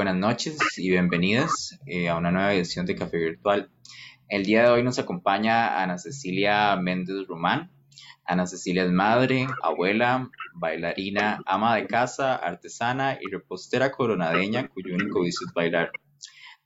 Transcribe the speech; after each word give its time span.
Buenas 0.00 0.16
noches 0.16 0.56
y 0.78 0.88
bienvenidas 0.88 1.78
eh, 1.84 2.08
a 2.08 2.16
una 2.16 2.30
nueva 2.30 2.54
edición 2.54 2.86
de 2.86 2.96
Café 2.96 3.18
Virtual. 3.18 3.68
El 4.30 4.46
día 4.46 4.62
de 4.62 4.70
hoy 4.70 4.82
nos 4.82 4.98
acompaña 4.98 5.82
Ana 5.82 5.98
Cecilia 5.98 6.74
Méndez 6.76 7.26
Román. 7.28 7.70
Ana 8.24 8.46
Cecilia 8.46 8.84
es 8.84 8.90
madre, 8.90 9.46
abuela, 9.62 10.30
bailarina, 10.54 11.42
ama 11.44 11.76
de 11.76 11.86
casa, 11.86 12.34
artesana 12.34 13.18
y 13.20 13.30
repostera 13.30 13.92
coronadeña 13.92 14.68
cuyo 14.68 14.94
único 14.94 15.20
vicio 15.20 15.46
es 15.46 15.52
bailar. 15.52 15.90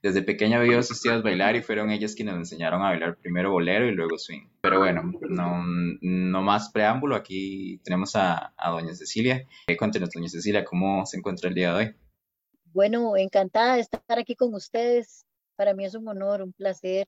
Desde 0.01 0.21
pequeña 0.21 0.61
vio 0.61 0.79
a 0.79 0.83
sus 0.83 1.01
tías 1.01 1.21
bailar 1.21 1.57
y 1.57 1.61
fueron 1.61 1.91
ellas 1.91 2.15
quienes 2.15 2.35
me 2.35 2.39
enseñaron 2.39 2.83
a 2.83 2.91
bailar 2.91 3.17
primero 3.17 3.51
bolero 3.51 3.85
y 3.85 3.91
luego 3.91 4.17
swing. 4.17 4.47
Pero 4.61 4.79
bueno, 4.79 5.11
no, 5.29 5.61
no 5.99 6.41
más 6.41 6.69
preámbulo, 6.69 7.17
aquí 7.17 7.81
tenemos 7.83 8.15
a, 8.15 8.53
a 8.55 8.69
doña 8.69 8.95
Cecilia. 8.95 9.45
Eh, 9.67 9.75
cuéntenos, 9.75 10.09
doña 10.11 10.29
Cecilia, 10.29 10.63
¿cómo 10.63 11.05
se 11.05 11.17
encuentra 11.17 11.49
el 11.49 11.55
día 11.55 11.73
de 11.73 11.75
hoy? 11.75 11.95
Bueno, 12.75 13.15
encantada 13.15 13.75
de 13.75 13.79
estar 13.79 14.19
aquí 14.19 14.35
con 14.35 14.53
ustedes. 14.53 15.25
Para 15.55 15.73
mí 15.73 15.85
es 15.85 15.95
un 15.95 16.09
honor, 16.09 16.41
un 16.41 16.51
placer. 16.51 17.07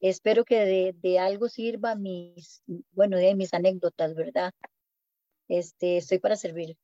Espero 0.00 0.46
que 0.46 0.94
de, 0.94 1.18
algo 1.18 1.50
sirva 1.50 1.94
mis, 1.94 2.62
bueno, 2.92 3.18
de 3.18 3.34
mis 3.34 3.52
anécdotas, 3.52 4.14
¿verdad? 4.14 4.54
Este, 5.46 5.98
estoy 5.98 6.20
para 6.20 6.36
servir. 6.36 6.78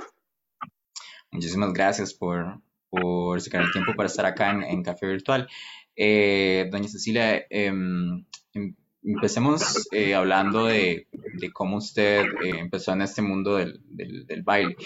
Muchísimas 1.30 1.72
gracias 1.72 2.12
por, 2.12 2.60
por 2.90 3.40
sacar 3.40 3.62
el 3.62 3.72
tiempo 3.72 3.94
para 3.96 4.08
estar 4.08 4.26
acá 4.26 4.50
en, 4.50 4.82
Café 4.82 5.06
Virtual. 5.06 5.48
Eh, 5.96 6.68
doña 6.70 6.88
Cecilia, 6.88 7.46
em, 7.48 8.26
em, 8.52 8.76
empecemos 9.02 9.88
eh, 9.92 10.14
hablando 10.14 10.66
de, 10.66 11.08
cómo 11.48 11.78
usted 11.78 12.24
eh, 12.42 12.58
empezó 12.58 12.92
en 12.92 13.02
este 13.02 13.22
mundo 13.22 13.56
del, 13.56 14.42
baile. 14.44 14.76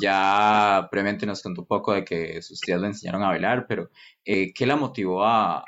Ya 0.00 0.86
previamente 0.90 1.26
nos 1.26 1.42
contó 1.42 1.62
un 1.62 1.66
poco 1.66 1.92
de 1.92 2.04
que 2.04 2.40
sus 2.42 2.60
tías 2.60 2.80
le 2.80 2.86
enseñaron 2.86 3.24
a 3.24 3.28
bailar, 3.28 3.66
pero 3.66 3.90
¿qué 4.24 4.66
la 4.66 4.76
motivó 4.76 5.24
a, 5.24 5.64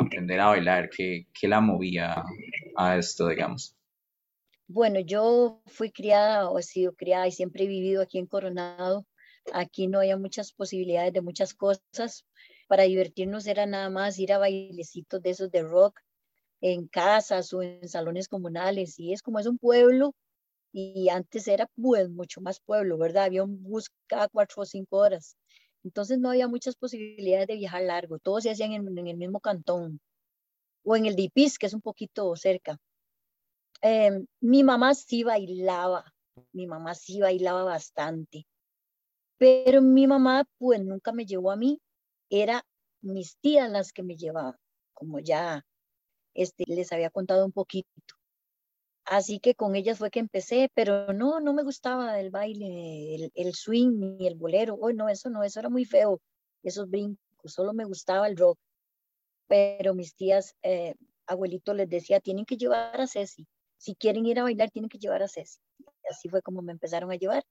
aprender 0.00 0.40
a 0.40 0.46
bailar? 0.46 0.90
¿Qué, 0.90 1.26
¿Qué, 1.32 1.46
la 1.46 1.60
movía 1.60 2.24
a 2.76 2.96
esto, 2.96 3.28
digamos? 3.28 3.76
Bueno, 4.66 4.98
yo 4.98 5.62
fui 5.66 5.92
criada 5.92 6.50
o 6.50 6.58
he 6.58 6.62
sido 6.62 6.94
criada 6.94 7.28
y 7.28 7.32
siempre 7.32 7.64
he 7.64 7.68
vivido 7.68 8.02
aquí 8.02 8.18
en 8.18 8.26
Coronado 8.26 9.06
Aquí 9.52 9.86
no 9.86 9.98
había 9.98 10.16
muchas 10.16 10.52
posibilidades 10.52 11.12
de 11.12 11.20
muchas 11.20 11.54
cosas. 11.54 12.26
Para 12.68 12.84
divertirnos 12.84 13.46
era 13.46 13.66
nada 13.66 13.90
más 13.90 14.18
ir 14.18 14.32
a 14.32 14.38
bailecitos 14.38 15.22
de 15.22 15.30
esos 15.30 15.50
de 15.50 15.62
rock 15.62 16.00
en 16.60 16.86
casas 16.88 17.52
o 17.52 17.62
en 17.62 17.88
salones 17.88 18.28
comunales. 18.28 18.98
Y 18.98 19.12
es 19.12 19.22
como 19.22 19.38
es 19.38 19.46
un 19.46 19.58
pueblo 19.58 20.14
y 20.72 21.08
antes 21.08 21.48
era 21.48 21.68
pues 21.74 22.10
mucho 22.10 22.40
más 22.40 22.60
pueblo, 22.60 22.98
¿verdad? 22.98 23.24
Había 23.24 23.44
un 23.44 23.62
bus 23.62 23.90
cada 24.06 24.28
cuatro 24.28 24.62
o 24.62 24.66
cinco 24.66 24.98
horas. 24.98 25.36
Entonces 25.84 26.18
no 26.18 26.30
había 26.30 26.48
muchas 26.48 26.76
posibilidades 26.76 27.46
de 27.46 27.56
viajar 27.56 27.82
largo. 27.82 28.18
Todos 28.18 28.42
se 28.42 28.50
hacían 28.50 28.72
en, 28.72 28.98
el 29.08 29.16
mismo 29.16 29.40
cantón 29.40 30.00
o 30.84 30.96
en 30.96 31.06
el 31.06 31.16
Dipis, 31.16 31.58
que 31.58 31.66
es 31.66 31.74
un 31.74 31.80
poquito 31.80 32.34
cerca. 32.36 32.78
Em, 33.80 34.26
mi 34.40 34.64
mamá 34.64 34.94
sí 34.94 35.22
bailaba, 35.22 36.12
mi 36.52 36.66
mamá 36.66 36.94
sí 36.94 37.20
bailaba 37.20 37.62
bastante. 37.64 38.46
Pero 39.38 39.82
mi 39.82 40.06
mamá 40.06 40.44
pues 40.58 40.82
nunca 40.82 41.12
me 41.12 41.24
llevó 41.26 41.50
a 41.50 41.56
mí, 41.56 41.80
era 42.30 42.64
mis 43.00 43.36
tías 43.38 43.70
las 43.70 43.92
que 43.92 44.02
me 44.02 44.16
llevaban, 44.16 44.56
como 44.94 45.20
ya 45.20 45.64
este, 46.36 46.64
les 46.66 46.92
había 46.92 47.10
contado 47.10 47.44
un 47.44 47.52
poquito. 47.52 47.90
Así 49.04 49.38
que 49.40 49.54
con 49.54 49.76
ellas 49.76 49.98
fue 49.98 50.10
que 50.10 50.18
empecé, 50.20 50.70
pero 50.74 51.12
no, 51.12 51.40
no 51.40 51.52
me 51.54 51.62
gustaba 51.62 52.18
el 52.20 52.30
baile, 52.30 53.30
el, 53.34 53.54
swing 53.54 54.16
ni 54.18 54.26
el 54.26 54.34
bolero. 54.34 54.74
Oh, 54.80 54.92
no, 54.92 55.08
eso 55.08 55.30
no, 55.30 55.44
eso 55.44 55.60
era 55.60 55.68
muy 55.68 55.84
feo, 55.84 56.20
esos 56.62 56.90
brincos, 56.90 57.20
solo 57.44 57.72
me 57.72 57.84
gustaba 57.84 58.28
el 58.28 58.36
rock. 58.36 58.58
Pero 59.48 59.94
mis 59.94 60.14
tías, 60.16 60.54
eh, 60.62 60.94
abuelito 61.26 61.74
les 61.74 61.88
decía, 61.88 62.20
tienen 62.20 62.44
que 62.44 62.56
llevar 62.56 63.00
a 63.00 63.06
Ceci. 63.06 63.46
Si 63.78 63.94
quieren 63.94 64.26
ir 64.26 64.40
a 64.40 64.44
bailar, 64.44 64.70
tienen 64.70 64.88
que 64.88 64.98
llevar 64.98 65.22
a 65.22 65.28
Ceci 65.28 65.60
así 66.10 66.28
fue 66.28 66.42
como 66.42 66.62
me 66.62 66.72
empezaron 66.72 67.10
a 67.10 67.16
llevar. 67.16 67.44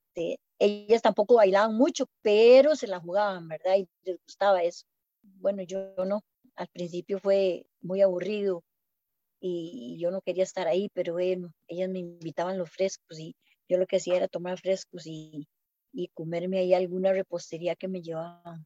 ellas 0.59 1.01
tampoco 1.01 1.35
bailaban 1.35 1.75
mucho, 1.75 2.05
pero 2.21 2.75
se 2.75 2.87
la 2.87 2.99
jugaban, 2.99 3.47
¿verdad? 3.47 3.75
Y 3.77 3.87
les 4.03 4.17
gustaba 4.25 4.63
eso. 4.63 4.85
Bueno, 5.21 5.63
yo 5.63 5.93
no. 6.05 6.21
Al 6.55 6.67
principio 6.69 7.19
fue 7.19 7.65
muy 7.81 8.01
aburrido 8.01 8.63
y 9.39 9.97
yo 9.99 10.11
no 10.11 10.21
quería 10.21 10.43
estar 10.43 10.67
ahí, 10.67 10.89
pero 10.93 11.13
bueno, 11.13 11.53
ellas 11.67 11.89
me 11.89 11.99
invitaban 11.99 12.57
los 12.57 12.69
frescos 12.69 13.19
y 13.19 13.35
yo 13.69 13.77
lo 13.77 13.85
que 13.85 13.97
hacía 13.97 14.15
era 14.15 14.27
tomar 14.27 14.59
frescos 14.59 15.03
y, 15.05 15.47
y 15.91 16.09
comerme 16.09 16.59
ahí 16.59 16.73
alguna 16.73 17.13
repostería 17.13 17.75
que 17.75 17.87
me 17.87 18.01
llevaban. 18.01 18.65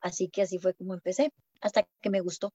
Así 0.00 0.28
que 0.28 0.42
así 0.42 0.58
fue 0.58 0.74
como 0.74 0.94
empecé, 0.94 1.30
hasta 1.60 1.86
que 2.00 2.10
me 2.10 2.20
gustó. 2.20 2.52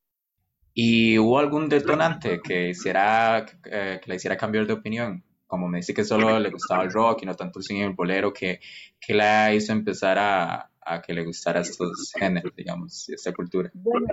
¿Y 0.74 1.20
hubo 1.20 1.38
algún 1.38 1.70
detonante 1.70 2.42
que, 2.42 2.70
hiciera, 2.70 3.46
eh, 3.66 4.00
que 4.02 4.10
le 4.10 4.16
hiciera 4.16 4.38
cambiar 4.38 4.66
de 4.66 4.74
opinión? 4.74 5.24
como 5.54 5.68
me 5.68 5.78
dice 5.78 5.94
que 5.94 6.04
solo 6.04 6.40
le 6.40 6.50
gustaba 6.50 6.82
el 6.82 6.92
rock 6.92 7.22
y 7.22 7.26
no 7.28 7.36
tanto 7.36 7.60
el 7.60 7.64
cine 7.64 7.82
y 7.82 7.84
el 7.84 7.94
bolero, 7.94 8.34
que, 8.34 8.60
que 9.00 9.14
la 9.14 9.54
hizo 9.54 9.72
empezar 9.72 10.18
a, 10.18 10.72
a, 10.82 11.00
que 11.00 11.14
le 11.14 11.24
gustara 11.24 11.62
estos 11.62 12.12
géneros, 12.18 12.56
digamos, 12.56 13.08
y 13.08 13.14
esta 13.14 13.32
cultura? 13.32 13.70
Bueno, 13.76 14.08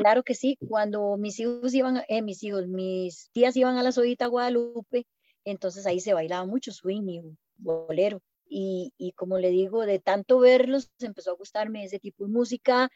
claro 0.00 0.22
que 0.22 0.34
sí. 0.34 0.56
Cuando 0.68 1.16
mis 1.16 1.38
hijos 1.40 1.74
iban, 1.74 2.02
eh, 2.08 2.22
mis 2.22 2.42
hijos, 2.42 2.66
mis 2.66 3.30
tías 3.32 3.56
iban 3.56 3.76
a 3.76 3.82
la 3.82 3.92
Sodita 3.92 4.26
Guadalupe, 4.26 5.06
entonces 5.44 5.86
ahí 5.86 6.00
se 6.00 6.14
bailaba 6.14 6.46
mucho 6.46 6.72
swing 6.72 7.08
y 7.08 7.22
bolero. 7.56 8.22
Y, 8.48 8.92
y, 8.98 9.12
como 9.12 9.38
le 9.38 9.50
digo, 9.50 9.86
de 9.86 10.00
tanto 10.00 10.40
verlos, 10.40 10.90
empezó 10.98 11.30
a 11.30 11.36
gustarme 11.36 11.84
ese 11.84 12.00
tipo 12.00 12.24
de 12.24 12.32
música, 12.32 12.88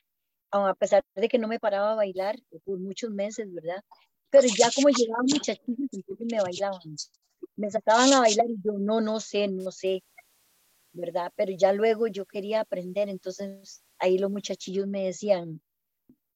a 0.51 0.75
pesar 0.75 1.05
de 1.15 1.29
que 1.29 1.39
no 1.39 1.49
me 1.49 1.61
paraba 1.61 1.93
a 1.93 1.97
bailar 1.97 2.37
por 2.65 2.79
muchos 2.79 3.11
meses, 3.11 3.53
¿verdad? 3.53 3.83
Pero 4.31 4.49
ya 4.49 4.69
como 4.75 4.89
llegaban 4.89 5.27
muchachitos, 5.27 5.89
entonces 5.93 6.27
me 6.31 6.41
bailaban 6.41 6.97
me 7.57 7.71
sacaban 7.71 8.13
a 8.13 8.21
bailar 8.21 8.47
y 8.49 8.57
yo 8.65 8.73
no, 8.79 9.01
no 9.01 9.21
sé, 9.21 9.49
no 9.49 9.71
sé, 9.71 10.03
¿verdad? 10.93 11.33
Pero 11.37 11.53
ya 11.57 11.73
luego 11.73 12.07
yo 12.07 12.27
quería 12.27 12.61
aprender, 12.61 13.09
entonces 13.09 13.85
ahí 13.99 14.19
los 14.19 14.31
muchachillos 14.31 14.87
me 14.87 15.05
decían, 15.05 15.61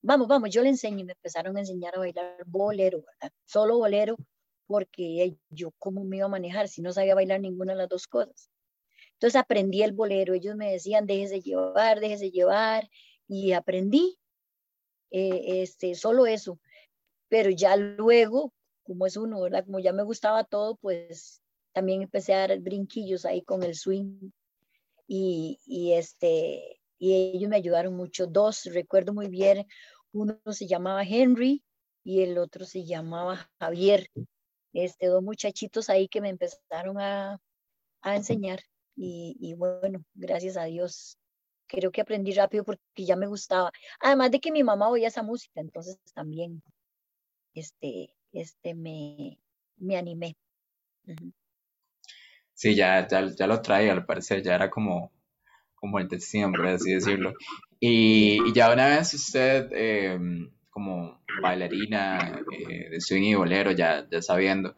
vamos, 0.02 0.28
vamos, 0.28 0.50
yo 0.50 0.62
le 0.62 0.68
enseño 0.70 1.00
y 1.00 1.04
me 1.04 1.12
empezaron 1.12 1.56
a 1.56 1.60
enseñar 1.60 1.94
a 1.96 1.98
bailar 2.00 2.36
bolero, 2.46 3.02
¿verdad? 3.02 3.32
Solo 3.46 3.78
bolero, 3.78 4.16
porque 4.66 5.36
yo 5.50 5.72
cómo 5.78 6.04
me 6.04 6.18
iba 6.18 6.26
a 6.26 6.30
manejar 6.30 6.68
si 6.68 6.82
no 6.82 6.92
sabía 6.92 7.14
bailar 7.14 7.40
ninguna 7.40 7.72
de 7.72 7.78
las 7.78 7.88
dos 7.88 8.06
cosas. 8.06 8.50
Entonces 9.14 9.36
aprendí 9.36 9.82
el 9.82 9.92
bolero, 9.92 10.34
ellos 10.34 10.56
me 10.56 10.72
decían, 10.72 11.06
déjese 11.06 11.40
llevar, 11.40 12.00
déjese 12.00 12.30
llevar, 12.30 12.88
y 13.26 13.52
aprendí 13.52 14.18
eh, 15.10 15.62
este, 15.62 15.94
solo 15.94 16.26
eso. 16.26 16.60
Pero 17.28 17.50
ya 17.50 17.76
luego 17.76 18.52
como 18.88 19.06
es 19.06 19.18
uno, 19.18 19.42
¿verdad? 19.42 19.66
Como 19.66 19.80
ya 19.80 19.92
me 19.92 20.02
gustaba 20.02 20.44
todo, 20.44 20.76
pues 20.76 21.42
también 21.72 22.00
empecé 22.00 22.32
a 22.32 22.48
dar 22.48 22.58
brinquillos 22.58 23.26
ahí 23.26 23.42
con 23.42 23.62
el 23.62 23.74
swing 23.74 24.30
y, 25.06 25.60
y 25.66 25.92
este, 25.92 26.77
y 26.98 27.32
ellos 27.34 27.48
me 27.48 27.56
ayudaron 27.56 27.94
mucho. 27.94 28.26
Dos, 28.26 28.64
recuerdo 28.72 29.14
muy 29.14 29.28
bien, 29.28 29.66
uno 30.12 30.38
se 30.50 30.66
llamaba 30.66 31.02
Henry 31.04 31.64
y 32.04 32.22
el 32.22 32.38
otro 32.38 32.64
se 32.64 32.84
llamaba 32.84 33.48
Javier. 33.60 34.08
Este, 34.72 35.06
dos 35.06 35.22
muchachitos 35.22 35.88
ahí 35.88 36.08
que 36.08 36.20
me 36.20 36.28
empezaron 36.28 37.00
a, 37.00 37.40
a 38.02 38.16
enseñar 38.16 38.60
y, 39.00 39.54
bueno, 39.56 40.04
gracias 40.14 40.56
a 40.56 40.64
Dios 40.64 41.18
creo 41.68 41.92
que 41.92 42.00
aprendí 42.00 42.32
rápido 42.32 42.64
porque 42.64 42.80
ya 42.96 43.14
me 43.14 43.26
gustaba. 43.26 43.70
Además 44.00 44.30
de 44.30 44.40
que 44.40 44.50
mi 44.50 44.64
mamá 44.64 44.88
oía 44.88 45.08
esa 45.08 45.22
música, 45.22 45.60
entonces 45.60 45.98
también 46.14 46.62
este, 47.54 48.16
este, 48.32 48.74
me, 48.74 49.38
me 49.76 49.96
animé. 49.96 50.36
Sí, 52.54 52.74
ya, 52.74 53.06
ya, 53.06 53.46
lo 53.46 53.62
trae, 53.62 53.90
al 53.90 54.04
parecer, 54.04 54.42
ya 54.42 54.54
era 54.54 54.68
como, 54.68 55.12
como 55.80 55.98
el 55.98 56.08
destino, 56.08 56.50
por 56.52 56.66
así 56.66 56.92
decirlo. 56.92 57.34
Y, 57.80 58.52
ya 58.52 58.72
una 58.72 58.88
vez 58.88 59.14
usted, 59.14 59.70
em, 59.72 60.50
como 60.70 61.20
bailarina 61.42 62.40
eh, 62.52 62.90
de 62.90 63.00
swing 63.00 63.22
y 63.22 63.34
bolero, 63.34 63.72
ya, 63.72 64.06
ya 64.10 64.22
sabiendo, 64.22 64.76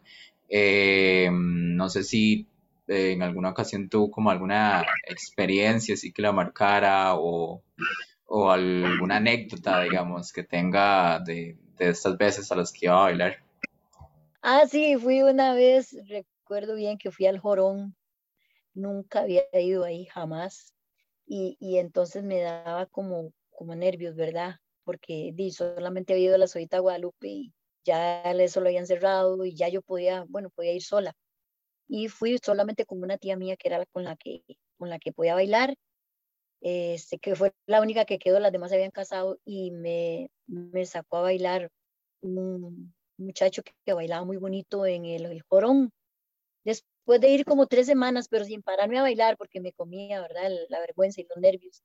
em, 0.49 1.75
no 1.75 1.89
sé 1.89 2.03
si 2.03 2.47
en 2.87 3.21
alguna 3.23 3.49
ocasión 3.51 3.89
tuvo 3.89 4.11
como 4.11 4.31
alguna 4.31 4.85
experiencia 5.07 5.93
así 5.93 6.11
que 6.11 6.21
la 6.21 6.33
marcara 6.33 7.15
o, 7.15 7.63
o 8.25 8.51
alguna 8.51 9.17
anécdota, 9.17 9.81
digamos, 9.83 10.33
que 10.33 10.43
tenga 10.43 11.19
de, 11.19 11.57
de 11.77 11.89
estas 11.89 12.17
veces 12.17 12.51
a 12.51 12.55
las 12.55 12.71
que 12.71 12.87
iba 12.87 12.97
a 12.97 13.03
bailar. 13.03 13.37
Ah, 14.41 14.63
sí, 14.67 14.97
fui 14.97 15.21
una 15.21 15.53
vez, 15.53 15.95
recuerdo 16.07 16.75
bien 16.75 16.97
que 16.97 17.11
fui 17.11 17.27
al 17.27 17.39
Jorón, 17.39 17.95
nunca 18.73 19.21
había 19.21 19.43
ido 19.53 19.83
ahí 19.83 20.05
jamás, 20.05 20.73
y, 21.33 21.77
entonces 21.77 22.23
me 22.23 22.41
daba 22.41 22.85
como, 22.87 23.31
como 23.51 23.75
nervios, 23.75 24.15
¿verdad? 24.15 24.55
Porque 24.83 25.31
di, 25.33 25.51
solamente 25.51 26.13
había 26.13 26.25
ido 26.25 26.35
a 26.35 26.37
la 26.39 26.47
Solita 26.47 26.79
Guadalupe 26.79 27.27
y 27.27 27.53
ya 27.85 28.21
eso 28.33 28.61
lo 28.61 28.67
habían 28.67 28.87
cerrado 28.87 29.45
y 29.45 29.55
ya 29.55 29.69
yo 29.69 29.81
podía, 29.81 30.25
bueno, 30.27 30.49
podía 30.49 30.73
ir 30.73 30.83
sola. 30.83 31.13
Y 31.87 32.09
fui 32.09 32.37
solamente 32.43 32.85
con 32.85 33.03
una 33.03 33.17
tía 33.17 33.37
mía 33.37 33.55
que 33.57 33.69
era 33.69 33.85
con 33.87 34.03
la 34.03 34.15
que, 34.17 34.43
con 34.77 34.89
la 34.89 34.99
que 34.99 35.13
podía 35.13 35.35
bailar 35.35 35.75
este, 36.61 37.17
que 37.17 37.35
fue 37.35 37.51
la 37.65 37.81
única 37.81 38.05
que 38.05 38.19
quedó, 38.19 38.39
las 38.39 38.51
demás 38.51 38.69
se 38.69 38.75
habían 38.75 38.91
casado 38.91 39.39
y 39.43 39.71
me, 39.71 40.29
me 40.47 40.85
sacó 40.85 41.17
a 41.17 41.21
bailar 41.21 41.69
un 42.21 42.93
muchacho 43.17 43.63
que, 43.63 43.93
bailaba 43.93 44.25
muy 44.25 44.37
bonito 44.37 44.85
en 44.85 45.05
el, 45.05 45.25
el, 45.25 45.41
jorón. 45.41 45.91
Después 47.01 47.19
de 47.19 47.29
ir 47.29 47.45
como 47.45 47.65
tres 47.65 47.87
semanas, 47.87 48.27
pero 48.29 48.45
sin 48.45 48.61
pararme 48.61 48.99
a 48.99 49.01
bailar 49.01 49.35
porque 49.35 49.59
me 49.59 49.73
comía, 49.73 50.21
¿verdad? 50.21 50.51
La 50.69 50.79
vergüenza 50.79 51.19
y 51.19 51.25
los 51.27 51.37
nervios. 51.37 51.81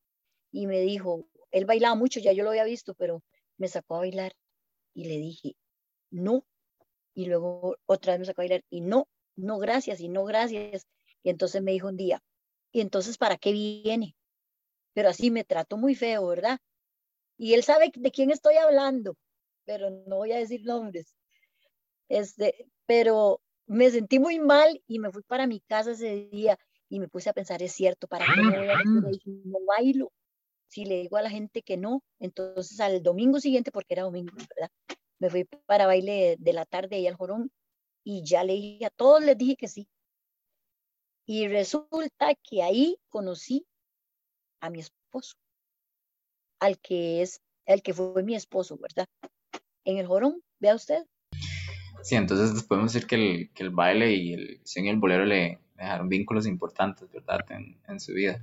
Y 0.53 0.67
me 0.67 0.81
dijo, 0.81 1.27
él 1.51 1.65
bailaba 1.65 1.95
mucho, 1.95 2.21
ya 2.21 2.33
yo 2.33 2.45
lo 2.45 2.51
había 2.51 2.65
visto, 2.65 2.95
pero 2.95 3.23
me 3.57 3.67
sacó 3.67 3.97
a 3.97 4.01
bailar 4.01 4.35
y 4.93 5.05
le 5.07 5.17
dije, 5.17 5.57
no. 6.11 6.47
Y 7.15 7.25
luego 7.27 7.77
otra 7.87 8.13
vez 8.13 8.21
me 8.21 8.27
sacó 8.27 8.43
a 8.43 8.45
bailar 8.45 8.65
y 8.69 8.83
no, 8.83 9.09
no 9.37 9.57
gracias 9.57 10.01
y 10.01 10.09
no 10.09 10.25
gracias. 10.25 10.87
Y 11.23 11.31
entonces 11.31 11.63
me 11.63 11.73
dijo 11.73 11.89
un 11.89 11.97
día, 11.97 12.23
¿y 12.71 12.83
entonces 12.83 13.17
para 13.17 13.39
qué 13.39 13.53
viene? 13.53 14.15
Pero 14.93 15.09
así 15.09 15.31
me 15.31 15.45
trató 15.45 15.79
muy 15.79 15.95
feo, 15.95 16.27
¿verdad? 16.27 16.59
Y 17.39 17.55
él 17.55 17.63
sabe 17.63 17.91
de 17.95 18.11
quién 18.11 18.31
estoy 18.31 18.57
hablando, 18.57 19.17
pero 19.65 19.89
no 19.89 20.17
voy 20.17 20.33
a 20.33 20.39
decir 20.39 20.63
nombres. 20.65 21.17
Este, 22.11 22.71
pero 22.85 23.41
me 23.67 23.91
sentí 23.91 24.19
muy 24.19 24.39
mal 24.39 24.83
y 24.87 24.99
me 24.99 25.11
fui 25.11 25.23
para 25.23 25.47
mi 25.47 25.61
casa 25.61 25.93
ese 25.93 26.29
día 26.31 26.59
y 26.89 27.01
me 27.01 27.09
puse 27.09 27.31
a 27.31 27.33
pensar, 27.33 27.63
es 27.63 27.73
cierto, 27.73 28.07
¿para 28.07 28.25
qué 28.27 28.41
me 28.41 28.59
voy 28.59 28.69
a 28.69 28.79
no 29.45 29.59
bailo? 29.67 30.13
Si 30.69 30.85
le 30.85 31.01
digo 31.03 31.17
a 31.17 31.23
la 31.23 31.31
gente 31.31 31.63
que 31.63 31.77
no, 31.77 32.03
entonces 32.19 32.79
al 32.81 33.03
domingo 33.03 33.41
siguiente, 33.41 33.73
porque 33.73 33.95
era 33.95 34.03
domingo, 34.03 34.33
¿verdad? 34.37 34.71
Me 35.19 35.31
fui 35.31 35.45
para 35.67 35.87
baile 35.87 36.37
de 36.39 36.53
la 36.53 36.65
tarde 36.65 36.99
y 36.99 37.07
al 37.07 37.17
jorón 37.17 37.51
y 38.05 38.23
ya 38.25 38.45
le 38.45 38.55
dije 38.55 38.87
a 38.87 38.91
todos, 38.91 39.25
les 39.25 39.37
dije 39.37 39.57
que 39.57 39.69
sí. 39.69 39.89
Y 41.27 41.49
resulta 41.49 42.35
que 42.37 42.63
ahí 42.63 42.99
conocí 43.09 43.67
a 44.61 44.71
mi 44.71 44.81
esposo, 44.81 45.37
al 46.61 46.79
que 46.79 47.23
es, 47.23 47.41
el 47.65 47.83
que 47.83 47.93
fue 47.93 48.23
mi 48.23 48.37
esposo, 48.37 48.77
¿verdad? 48.77 49.09
En 49.85 49.99
el 49.99 50.07
jorón, 50.07 50.43
vea 50.61 50.77
usted. 50.77 51.05
Sí, 52.03 52.15
entonces 52.15 52.63
podemos 52.65 52.93
decir 52.93 53.09
que 53.09 53.17
el, 53.17 53.51
que 53.53 53.63
el 53.63 53.71
baile 53.71 54.15
y 54.15 54.33
el 54.33 54.61
y 54.65 54.89
el 54.89 54.97
bolero 54.97 55.25
le 55.25 55.59
dejaron 55.77 56.09
vínculos 56.09 56.47
importantes, 56.47 57.11
¿verdad? 57.11 57.41
En, 57.51 58.01
su 58.01 58.13
vida 58.13 58.41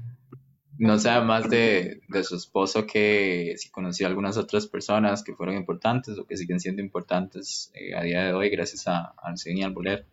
no 0.77 0.97
sé 0.97 1.09
más 1.21 1.49
de, 1.49 2.01
de, 2.09 2.23
su 2.23 2.35
esposo 2.35 2.87
que 2.87 3.53
si 3.57 3.69
conoció 3.69 4.07
a 4.07 4.09
algunas 4.09 4.37
otras 4.37 4.67
personas 4.67 5.23
que 5.23 5.35
fueron 5.35 5.55
importantes 5.55 6.17
o 6.17 6.25
que 6.25 6.35
siguen 6.35 6.59
siendo 6.59 6.81
importantes 6.81 7.71
eh, 7.75 7.95
a 7.95 8.01
día 8.01 8.23
de 8.25 8.33
hoy 8.33 8.49
gracias 8.49 8.87
a, 8.87 9.13
al 9.17 9.37
cine 9.37 9.61
y 9.61 9.63
al 9.63 9.73
bolero. 9.73 10.03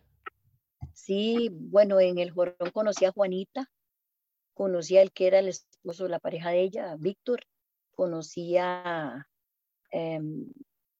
Sí, 0.93 1.49
bueno, 1.51 1.99
en 1.99 2.19
el 2.19 2.31
jorón 2.31 2.55
conocí 2.73 3.05
a 3.05 3.11
Juanita, 3.11 3.69
conocí 4.53 4.97
al 4.97 5.11
que 5.11 5.27
era 5.27 5.39
el 5.39 5.47
esposo 5.47 6.03
de 6.03 6.09
la 6.09 6.19
pareja 6.19 6.51
de 6.51 6.61
ella, 6.61 6.95
Víctor, 6.99 7.41
conocía, 7.95 9.27
em, 9.89 10.45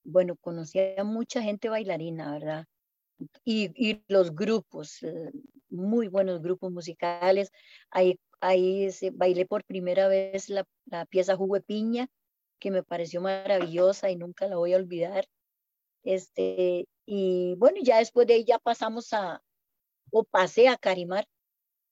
bueno, 0.04 0.36
conocía 0.38 0.96
a 1.00 1.04
mucha 1.04 1.42
gente 1.42 1.70
bailarina, 1.70 2.32
¿verdad? 2.32 2.66
Y, 3.46 3.72
y 3.76 4.04
los 4.08 4.34
grupos, 4.34 5.04
eh, 5.04 5.32
muy 5.70 6.08
buenos 6.08 6.42
grupos 6.42 6.72
musicales. 6.72 7.52
Ahí 7.92 8.20
Ahí 8.42 8.90
bailé 9.14 9.46
por 9.46 9.64
primera 9.64 10.08
vez 10.08 10.50
la, 10.50 10.66
pieza 11.10 11.36
Jugo 11.38 11.62
Piña, 11.62 12.10
que 12.60 12.72
me 12.72 12.84
pareció 12.84 13.22
maravillosa 13.22 14.10
y 14.10 14.16
nunca 14.16 14.48
la 14.48 14.58
voy 14.58 14.74
a 14.74 14.78
olvidar. 14.78 15.28
Este, 16.04 16.88
y 17.06 17.56
bueno, 17.58 17.78
ya 17.84 18.00
después 18.00 18.28
de 18.28 18.36
ahí 18.36 18.46
ya 18.46 18.58
pasamos 18.58 19.14
a, 19.14 19.44
o 20.12 20.24
pasé 20.24 20.70
a 20.70 20.78
Carimar, 20.78 21.28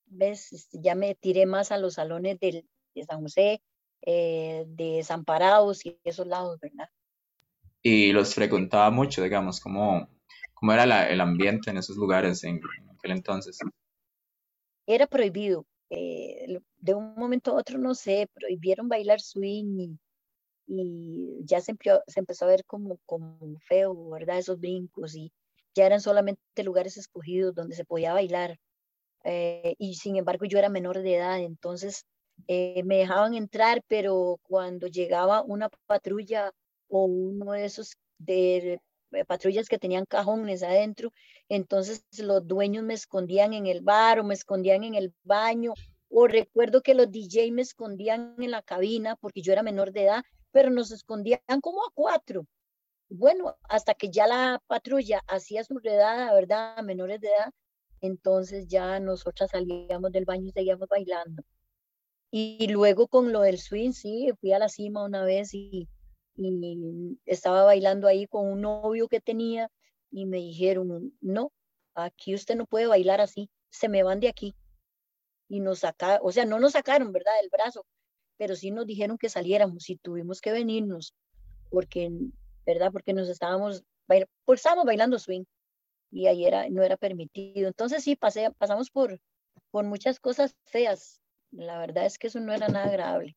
¿ves? 0.08 0.52
Este, 0.52 0.80
ya 0.82 0.96
me 0.96 1.16
tiré 1.16 1.46
más 1.46 1.72
a 1.72 1.78
los 1.78 1.96
salones 1.96 2.40
de 2.40 2.66
San 3.08 3.22
José, 3.22 3.62
eh, 4.02 4.66
de 4.68 5.06
Parados 5.26 5.86
y 5.86 6.00
esos 6.04 6.26
lados, 6.28 6.60
¿verdad? 6.60 6.90
Y 7.82 8.12
los 8.12 8.36
frecuentaba 8.36 8.92
mucho, 8.92 9.24
digamos, 9.24 9.60
¿cómo, 9.60 10.10
cómo 10.54 10.74
era 10.74 11.08
el 11.10 11.22
ambiente 11.22 11.70
en 11.70 11.78
esos 11.78 11.96
lugares 11.96 12.44
en 12.44 12.60
aquel 12.96 13.12
entonces? 13.12 13.60
Era 14.86 15.08
prohibido, 15.08 15.66
eh, 15.90 16.60
de 16.78 16.94
un 16.94 17.16
momento 17.16 17.52
a 17.52 17.56
otro, 17.56 17.78
no 17.78 17.96
sé, 17.96 18.28
prohibieron 18.34 18.90
bailar 18.90 19.22
swing 19.22 19.98
y, 20.68 21.40
ya 21.46 21.62
se, 21.62 21.76
se, 22.08 22.20
empezó 22.20 22.46
a 22.46 22.50
ver 22.50 22.66
como, 22.66 23.00
como 23.06 23.38
feo, 23.68 24.10
¿verdad? 24.10 24.38
Esos 24.38 24.60
brincos 24.60 25.16
y 25.16 25.32
ya 25.74 25.86
eran 25.86 26.02
solamente 26.02 26.64
lugares 26.64 26.98
escogidos 26.98 27.56
donde 27.56 27.76
se 27.76 27.86
podía 27.86 28.14
bailar. 28.14 28.60
Eh, 29.24 29.76
y 29.78 29.96
sin 29.96 30.16
embargo 30.16 30.46
yo 30.46 30.60
era 30.60 30.70
menor 30.70 31.00
de 31.00 31.16
edad, 31.16 31.40
entonces 31.40 32.06
eh, 32.48 32.84
me 32.84 32.98
dejaban 32.98 33.34
entrar, 33.34 33.84
pero 33.88 34.40
cuando 34.44 34.88
llegaba 34.88 35.42
una 35.44 35.70
patrulla 35.88 36.52
o 36.90 37.06
uno 37.06 37.54
de 37.54 37.66
esos 37.66 37.98
de 38.18 38.82
eh, 39.12 39.26
patrullas 39.26 39.70
que 39.70 39.80
tenían 39.80 40.06
cajones 40.06 40.64
adentro, 40.64 41.12
entonces 41.48 42.04
los 42.20 42.46
dueños 42.48 42.84
me 42.84 42.94
escondían 42.94 43.54
en 43.54 43.68
el 43.68 43.82
bar 43.82 44.20
o 44.20 44.24
me 44.24 44.34
escondían 44.34 44.84
en 44.84 44.96
el 44.96 45.14
baño, 45.24 45.74
o 46.10 46.28
recuerdo 46.28 46.82
que 46.82 46.96
los 46.96 47.12
DJ 47.12 47.52
me 47.52 47.62
escondían 47.62 48.36
en 48.40 48.52
la 48.52 48.62
cabina 48.62 49.16
porque 49.16 49.42
yo 49.42 49.54
era 49.54 49.64
menor 49.64 49.92
de 49.92 50.04
edad, 50.04 50.24
pero 50.52 50.70
nos 50.70 50.92
escondían 50.92 51.40
como 51.62 51.84
a 51.84 51.92
cuatro. 51.94 52.46
Bueno, 53.10 53.56
hasta 53.64 53.94
que 53.94 54.10
ya 54.10 54.28
la 54.28 54.62
patrulla 54.68 55.22
hacía 55.28 55.64
su 55.64 55.80
redada, 55.80 56.34
¿verdad? 56.34 56.78
A 56.78 56.82
menores 56.84 57.22
de 57.22 57.30
edad, 57.30 57.52
entonces 58.02 58.68
ya 58.68 59.00
nosotras 59.00 59.52
salíamos 59.52 60.12
del 60.12 60.26
baño 60.26 60.48
y 60.48 60.52
seguíamos 60.52 60.88
bailando. 60.88 61.44
Y 62.32 62.68
luego 62.68 63.08
con 63.08 63.32
lo 63.32 63.42
del 63.42 63.58
swing, 63.60 63.92
sí, 63.92 64.32
fui 64.40 64.54
a 64.54 64.60
la 64.60 64.70
cima 64.70 65.04
una 65.04 65.24
vez 65.24 65.54
y 65.54 65.88
y 66.36 67.20
estaba 67.26 67.64
bailando 67.64 68.08
ahí 68.08 68.28
con 68.28 68.48
un 68.48 68.62
novio 68.62 69.08
que 69.08 69.20
tenía 69.20 69.70
y 70.12 70.26
me 70.26 70.38
dijeron, 70.38 71.14
no, 71.22 71.52
aquí 71.96 72.34
usted 72.34 72.56
no 72.56 72.66
puede 72.66 72.88
bailar 72.88 73.22
así, 73.22 73.50
se 73.70 73.90
me 73.90 74.04
van 74.04 74.20
de 74.20 74.30
aquí. 74.30 74.56
Y 75.48 75.60
nos 75.60 75.80
sacaron, 75.80 76.20
o 76.24 76.32
sea, 76.32 76.46
no 76.46 76.60
nos 76.60 76.74
sacaron, 76.74 77.12
¿verdad?, 77.12 77.34
del 77.42 77.50
brazo, 77.50 77.86
pero 78.38 78.56
sí 78.56 78.72
nos 78.72 78.86
dijeron 78.86 79.18
que 79.18 79.30
saliéramos 79.30 79.90
y 79.90 79.98
tuvimos 79.98 80.42
que 80.42 80.52
venirnos, 80.52 81.14
porque, 81.70 82.12
¿verdad?, 82.66 82.92
porque 82.92 83.14
nos 83.14 83.28
estábamos, 83.30 83.84
pues 84.08 84.60
estábamos 84.60 84.86
bailando 84.86 85.20
swing 85.20 85.44
y 86.12 86.28
ahí 86.28 86.46
era, 86.46 86.70
no 86.70 86.84
era 86.84 86.98
permitido. 86.98 87.68
Entonces 87.68 88.04
sí, 88.04 88.16
pasé, 88.16 88.52
pasamos 88.58 88.90
por, 88.90 89.20
por 89.72 89.86
muchas 89.86 90.20
cosas 90.20 90.56
feas. 90.66 91.22
La 91.52 91.80
verdad 91.80 92.06
es 92.06 92.18
que 92.18 92.28
eso 92.28 92.40
no 92.40 92.54
era 92.54 92.68
nada 92.68 92.88
agradable. 92.88 93.36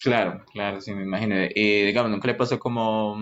Claro, 0.00 0.44
claro, 0.52 0.80
sí, 0.80 0.94
me 0.94 1.02
imagino. 1.02 1.34
Y 1.54 1.86
digamos, 1.86 2.10
nunca 2.10 2.28
le 2.28 2.34
pasó 2.34 2.58
como, 2.58 3.16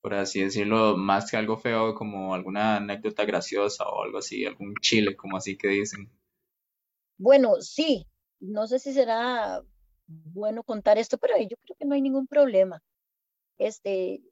por 0.00 0.14
así 0.14 0.42
decirlo, 0.42 0.96
más 0.96 1.30
que 1.30 1.36
algo 1.36 1.56
feo, 1.56 1.94
como 1.94 2.34
alguna 2.34 2.76
anécdota 2.76 3.24
graciosa 3.24 3.84
o 3.88 4.02
algo 4.02 4.18
así, 4.18 4.44
algún 4.44 4.74
chile, 4.80 5.16
como 5.16 5.36
así 5.36 5.56
que 5.56 5.68
dicen. 5.68 6.10
Bueno, 7.18 7.60
sí, 7.60 8.06
no 8.40 8.66
sé 8.66 8.78
si 8.78 8.92
será 8.92 9.62
bueno 10.06 10.62
contar 10.62 10.98
esto, 10.98 11.18
pero 11.18 11.36
yo 11.38 11.56
creo 11.64 11.76
que 11.78 11.84
no 11.86 11.94
hay 11.94 12.02
ningún 12.02 12.26
problema. 12.26 12.82
Este, 13.58 14.22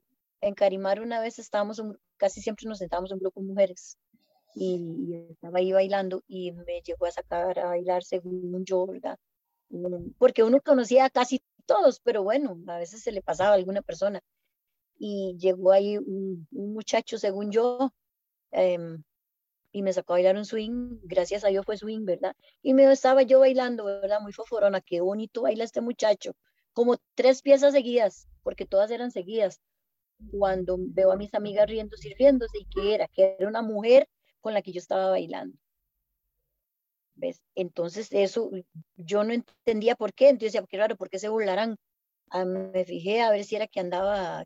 en 0.41 0.53
Carimar 0.53 1.01
una 1.01 1.19
vez 1.19 1.39
estábamos, 1.39 1.81
casi 2.17 2.41
siempre 2.41 2.67
nos 2.67 2.77
sentábamos 2.77 3.11
un 3.11 3.19
grupo 3.19 3.41
de 3.41 3.47
mujeres 3.47 3.97
y, 4.55 5.15
estaba 5.29 5.59
ahí 5.59 5.71
bailando 5.73 6.23
y 6.27 6.51
me 6.51 6.81
llegó 6.81 7.05
a 7.05 7.11
sacar 7.11 7.59
a 7.59 7.65
bailar 7.65 8.03
según 8.03 8.63
yo, 8.65 8.85
¿verdad? 8.85 9.17
Porque 10.17 10.43
uno 10.43 10.61
conocía 10.61 11.09
casi 11.09 11.41
todos, 11.65 11.99
pero 12.01 12.23
bueno, 12.23 12.57
a 12.67 12.77
veces 12.77 13.01
se 13.03 13.11
le 13.11 13.21
pasaba 13.21 13.51
a 13.51 13.53
alguna 13.55 13.81
persona. 13.81 14.21
Y 14.97 15.35
llegó 15.39 15.71
ahí 15.71 15.97
un, 15.97 16.47
muchacho, 16.51 17.17
según 17.17 17.51
yo, 17.51 17.91
em, 18.51 19.03
y 19.71 19.81
me 19.83 19.93
sacó 19.93 20.13
a 20.13 20.17
bailar 20.17 20.37
un 20.37 20.45
swing, 20.45 20.99
gracias 21.03 21.43
a 21.43 21.49
Dios 21.49 21.65
fue 21.65 21.77
swing, 21.77 22.05
¿verdad? 22.05 22.35
Y 22.61 22.73
me 22.73 22.89
estaba 22.91 23.23
yo 23.23 23.39
bailando, 23.41 23.85
¿verdad? 23.85 24.21
Muy 24.21 24.33
foforona, 24.33 24.81
qué 24.81 25.01
bonito 25.01 25.43
baila 25.43 25.65
este 25.65 25.81
muchacho, 25.81 26.33
como 26.73 26.97
tres 27.15 27.41
piezas 27.41 27.73
seguidas, 27.73 28.27
porque 28.43 28.65
todas 28.65 28.91
eran 28.91 29.11
seguidas. 29.11 29.61
Cuando 30.31 30.77
veo 30.79 31.11
a 31.11 31.17
mis 31.17 31.33
amigas 31.33 31.67
riendo, 31.69 31.97
sirviéndose, 31.97 32.59
¿y 32.59 32.65
qué 32.73 32.95
era? 32.95 33.07
Que 33.09 33.35
era 33.39 33.49
una 33.49 33.61
mujer 33.61 34.07
con 34.39 34.53
la 34.53 34.61
que 34.61 34.71
yo 34.71 34.79
estaba 34.79 35.09
bailando. 35.09 35.57
¿Ves? 37.15 37.41
Entonces 37.55 38.09
eso 38.11 38.51
yo 38.95 39.23
no 39.23 39.33
entendía 39.33 39.95
por 39.95 40.13
qué, 40.13 40.29
entonces 40.29 40.53
decía, 40.53 40.67
qué 40.69 40.77
raro, 40.77 40.97
¿por 40.97 41.09
qué 41.09 41.17
se 41.17 41.29
burlarán? 41.29 41.77
Ah, 42.29 42.43
me 42.43 42.83
fijé 42.83 43.21
a 43.21 43.31
ver 43.31 43.45
si 43.45 43.55
era 43.55 43.67
que 43.67 43.79
andaba 43.79 44.45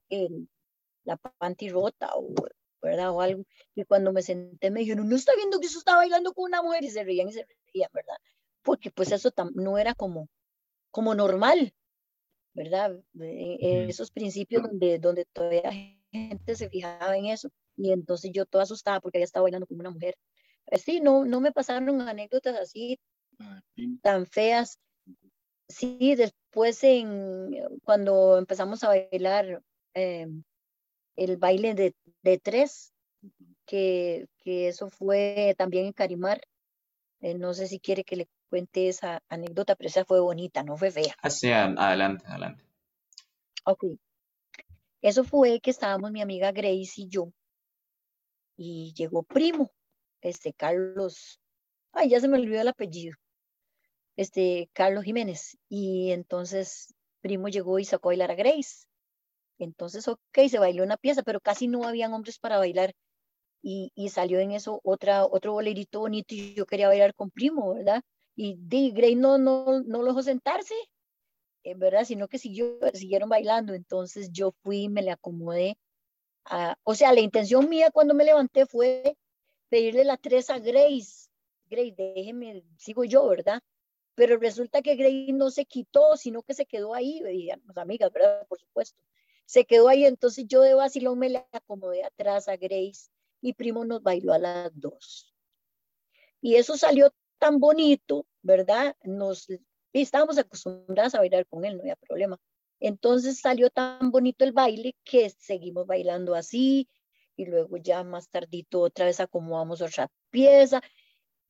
la 1.04 1.18
panty 1.18 1.70
rota 1.70 2.12
o, 2.16 2.34
¿verdad? 2.82 3.12
o 3.12 3.22
algo, 3.22 3.44
y 3.74 3.84
cuando 3.86 4.14
me 4.14 4.22
senté 4.22 4.70
me 4.70 4.82
dijeron, 4.82 5.10
no 5.10 5.16
está 5.16 5.34
viendo 5.36 5.60
que 5.60 5.66
eso 5.66 5.80
estaba 5.80 5.98
bailando 5.98 6.34
con 6.34 6.46
una 6.46 6.62
mujer, 6.62 6.84
y 6.84 6.92
se 6.92 7.04
reían 7.04 7.30
y 7.30 7.34
se 7.34 7.46
reían, 7.74 7.90
¿verdad? 7.92 8.18
Porque 8.62 8.92
pues 8.92 9.12
eso 9.12 9.32
no 9.56 9.78
era 9.80 9.96
como, 9.96 10.28
como 10.92 11.16
normal, 11.16 11.74
¿verdad? 12.54 13.02
esos 13.20 14.12
principios 14.12 14.64
donde, 14.64 15.00
donde 15.00 15.26
todavía 15.26 15.72
gente 16.12 16.56
se 16.56 16.70
fijaba 16.70 17.18
en 17.18 17.26
eso, 17.28 17.50
y 17.76 17.92
entonces 17.92 18.32
yo 18.32 18.46
toda 18.46 18.64
asustada 18.66 19.00
porque 19.00 19.18
ella 19.18 19.26
estaba 19.26 19.44
bailando 19.44 19.66
con 19.66 19.80
una 19.80 19.90
mujer, 19.90 20.16
sí, 20.78 21.00
no, 21.02 21.26
no 21.26 21.42
me 21.42 21.52
pasaron 21.52 22.02
anécdotas 22.02 22.56
así 22.58 23.00
ah, 23.40 23.62
tan 24.02 24.26
feas. 24.26 24.78
sí, 25.68 26.16
después 26.16 26.84
en, 26.84 27.56
cuando 27.84 28.38
empezamos 28.38 28.84
a 28.84 28.90
bailar 28.90 29.62
eh, 29.94 30.28
el 31.16 31.38
baile 31.38 31.74
de, 31.74 31.96
de 32.22 32.38
tres, 32.38 32.94
que, 33.66 34.28
que, 34.38 34.70
eso 34.70 34.90
fue 34.90 35.56
también 35.58 35.86
en 35.86 35.94
Carimar. 35.94 36.42
Eh, 37.22 37.34
no 37.34 37.54
sé 37.54 37.68
si 37.68 37.80
quiere 37.80 38.04
que 38.04 38.16
le 38.16 38.30
cuente 38.50 38.88
esa 38.88 39.22
anécdota, 39.28 39.76
pero 39.76 39.90
esa 39.90 40.06
fue 40.06 40.20
bonita, 40.20 40.64
no 40.64 40.78
fue 40.78 40.92
fea. 40.92 41.14
Así, 41.22 41.52
ah, 41.52 41.74
adelante, 41.78 42.26
adelante. 42.28 42.64
Ok. 43.66 43.86
Eso 45.02 45.24
fue 45.24 45.60
que 45.60 45.72
estábamos 45.72 46.12
mi 46.12 46.22
amiga 46.22 46.52
Grace 46.52 46.94
y 46.98 47.08
yo, 47.08 47.32
y 48.58 48.94
llegó 48.94 49.24
primo, 49.24 49.72
este 50.22 50.54
Carlos, 50.54 51.40
ay, 51.94 52.10
ya 52.10 52.20
se 52.20 52.28
me 52.28 52.38
olvidó 52.40 52.62
el 52.62 52.68
apellido, 52.68 53.16
este 54.16 54.70
Carlos 54.74 55.04
Jiménez, 55.04 55.58
y 55.70 56.12
entonces 56.12 56.94
primo 57.22 57.48
llegó 57.50 57.80
y 57.80 57.86
sacó 57.86 58.10
a 58.10 58.12
bailar 58.12 58.32
a 58.32 58.36
Grace. 58.36 58.88
Entonces, 59.60 60.08
ok, 60.08 60.20
se 60.50 60.60
bailó 60.60 60.84
una 60.84 60.98
pieza, 60.98 61.22
pero 61.24 61.42
casi 61.42 61.68
no 61.68 61.84
habían 61.84 62.14
hombres 62.14 62.40
para 62.40 62.58
bailar. 62.58 62.94
Y, 63.62 63.92
y 63.94 64.10
salió 64.10 64.40
en 64.40 64.52
eso 64.52 64.80
otra, 64.84 65.26
otro 65.26 65.52
bolerito 65.52 66.00
bonito 66.00 66.34
y 66.34 66.54
yo 66.54 66.66
quería 66.66 66.88
bailar 66.88 67.14
con 67.14 67.30
primo, 67.30 67.74
¿verdad? 67.76 68.02
Y 68.36 68.56
de 68.58 68.92
Grace 68.92 69.18
no, 69.18 69.38
no, 69.38 69.82
no 69.82 70.02
lo 70.02 70.06
dejó 70.06 70.24
sentarse, 70.24 70.74
eh, 71.64 71.76
¿verdad? 71.76 72.06
Sino 72.06 72.30
que 72.30 72.38
siguió, 72.38 72.80
siguieron 72.94 73.28
bailando. 73.28 73.74
Entonces 73.74 74.32
yo 74.32 74.54
fui 74.64 74.84
y 74.84 74.90
me 74.90 75.02
le 75.02 75.12
acomodé. 75.12 75.78
O 76.84 76.96
sea, 76.96 77.14
la 77.14 77.20
intención 77.20 77.70
mía 77.70 77.92
cuando 77.92 78.14
me 78.14 78.24
levanté 78.24 78.66
fue 78.66 79.16
pedirle 79.70 80.04
la 80.04 80.18
tres 80.18 80.50
a 80.50 80.60
Grace. 80.60 81.30
Grace, 81.70 81.96
déjeme, 81.98 82.64
sigo 82.78 83.04
yo, 83.04 83.28
¿verdad? 83.28 83.62
Pero 84.16 84.38
resulta 84.38 84.82
que 84.82 84.96
Grace 84.96 85.32
no 85.34 85.50
se 85.52 85.66
quitó, 85.66 86.18
sino 86.18 86.44
que 86.44 86.54
se 86.54 86.66
quedó 86.66 86.94
ahí, 86.94 87.22
digamos, 87.24 87.78
amigas, 87.78 88.12
¿verdad? 88.12 88.46
Por 88.48 88.60
supuesto. 88.60 89.02
Se 89.46 89.66
quedó 89.66 89.88
ahí, 89.88 90.06
entonces 90.06 90.46
yo 90.48 90.62
de 90.62 90.74
vacilón 90.74 91.20
me 91.20 91.30
le 91.30 91.46
acomodé 91.52 92.04
atrás 92.04 92.48
a 92.48 92.58
Grace 92.58 93.10
y 93.42 93.54
primo 93.54 93.86
nos 93.86 94.04
bailó 94.04 94.34
a 94.34 94.40
las 94.40 94.72
dos. 94.74 95.34
Y 96.42 96.56
eso 96.56 96.78
salió 96.78 97.14
tan 97.38 97.60
bonito, 97.60 98.26
¿verdad? 98.42 98.96
Nos 99.04 99.48
estábamos 99.94 100.38
acostumbradas 100.38 101.16
a 101.16 101.20
bailar 101.20 101.48
con 101.48 101.66
él, 101.66 101.78
no 101.78 101.82
había 101.82 101.96
problema. 101.96 102.40
Entonces 102.80 103.40
salió 103.40 103.70
tan 103.70 104.12
bonito 104.12 104.46
el 104.46 104.52
baile 104.52 104.96
que 105.04 105.30
seguimos 105.30 105.86
bailando 105.86 106.36
así 106.36 106.88
y 107.40 107.46
luego 107.46 107.78
ya 107.78 108.04
más 108.04 108.28
tardito 108.30 108.82
otra 108.82 109.06
vez 109.06 109.22
acomodamos 109.22 109.82
otra 109.82 110.12
pieza. 110.30 110.82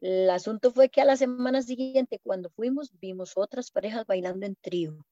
El 0.02 0.30
asunto 0.30 0.72
fue 0.72 0.90
que 0.90 1.02
a 1.02 1.06
la 1.06 1.18
semana 1.18 1.64
siguiente 1.64 2.20
cuando 2.20 2.52
fuimos 2.52 2.92
vimos 3.00 3.34
otras 3.36 3.72
parejas 3.72 4.06
bailando 4.06 4.46
en 4.46 4.56
trío. 4.56 5.04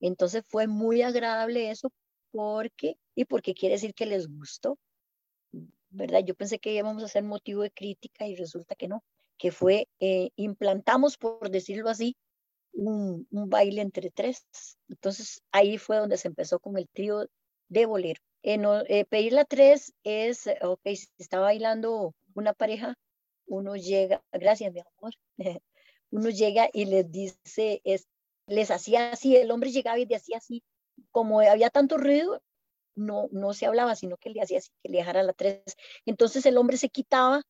Entonces 0.00 0.42
fue 0.48 0.66
muy 0.68 1.02
agradable 1.02 1.70
eso 1.70 1.90
porque 2.30 2.96
y 3.14 3.26
porque 3.26 3.52
quiere 3.52 3.74
decir 3.74 3.92
que 3.94 4.06
les 4.06 4.26
gustó. 4.26 4.78
¿Verdad? 5.90 6.24
Yo 6.24 6.34
pensé 6.34 6.58
que 6.58 6.72
íbamos 6.74 7.02
a 7.02 7.08
ser 7.08 7.22
motivo 7.22 7.60
de 7.62 7.70
crítica 7.70 8.26
y 8.26 8.36
resulta 8.36 8.74
que 8.74 8.88
no, 8.88 9.04
que 9.36 9.52
fue, 9.52 9.86
eh, 10.00 10.30
implantamos, 10.36 11.18
por 11.18 11.50
decirlo 11.50 11.90
así, 11.90 12.16
un, 12.72 13.28
baile 13.30 13.82
entre 13.82 14.10
tres. 14.10 14.46
Entonces 14.88 15.42
ahí 15.52 15.76
fue 15.76 15.98
donde 15.98 16.16
se 16.16 16.28
empezó 16.28 16.58
con 16.58 16.78
el 16.78 16.88
trío 16.88 17.28
de 17.68 17.84
bolero. 17.86 18.22
En, 18.46 18.66
eh, 18.88 19.06
pedir 19.06 19.32
la 19.32 19.46
tres 19.46 19.94
es, 20.04 20.46
ok, 20.60 20.80
si 20.84 21.08
está 21.16 21.38
bailando 21.40 22.14
una 22.34 22.52
pareja, 22.52 22.94
uno 23.46 23.74
llega, 23.74 24.22
gracias 24.32 24.70
mi 24.70 24.80
amor, 24.80 25.14
uno 26.10 26.28
llega 26.28 26.68
y 26.70 26.84
les 26.84 27.10
dice, 27.10 27.80
es, 27.84 28.06
les 28.46 28.70
hacía 28.70 29.12
así, 29.12 29.34
el 29.34 29.50
hombre 29.50 29.70
llegaba 29.72 29.98
y 29.98 30.04
le 30.04 30.16
hacía 30.16 30.36
así, 30.36 30.62
como 31.10 31.40
había 31.40 31.70
tanto 31.70 31.96
ruido, 31.96 32.42
no, 32.94 33.28
no 33.32 33.54
se 33.54 33.64
hablaba, 33.64 33.96
sino 33.96 34.18
que 34.18 34.28
le 34.28 34.42
hacía 34.42 34.58
así, 34.58 34.68
que 34.82 34.90
le 34.90 34.98
dejara 34.98 35.22
la 35.22 35.32
tres. 35.32 35.62
Entonces 36.04 36.44
el 36.44 36.58
hombre 36.58 36.76
se 36.76 36.90
quitaba 36.90 37.42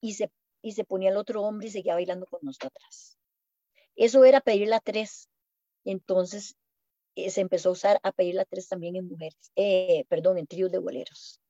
y 0.00 0.14
se, 0.14 0.32
y 0.62 0.72
se 0.72 0.84
ponía 0.84 1.10
el 1.10 1.16
otro 1.16 1.42
hombre 1.42 1.68
y 1.68 1.70
seguía 1.70 1.94
bailando 1.94 2.26
con 2.26 2.40
nosotras. 2.42 3.16
Eso 3.94 4.24
era 4.24 4.40
pedir 4.40 4.66
la 4.66 4.80
tres. 4.80 5.28
Entonces 5.84 6.56
eh, 7.26 7.30
se 7.30 7.40
empezó 7.40 7.70
a 7.70 7.72
usar 7.72 8.00
a 8.02 8.12
pedir 8.12 8.34
la 8.34 8.44
tres 8.44 8.68
también 8.68 8.96
en 8.96 9.08
mujeres, 9.08 9.52
eh, 9.56 10.04
perdón, 10.08 10.38
en 10.38 10.46
tríos 10.46 10.70
de 10.70 10.78
boleros. 10.78 11.40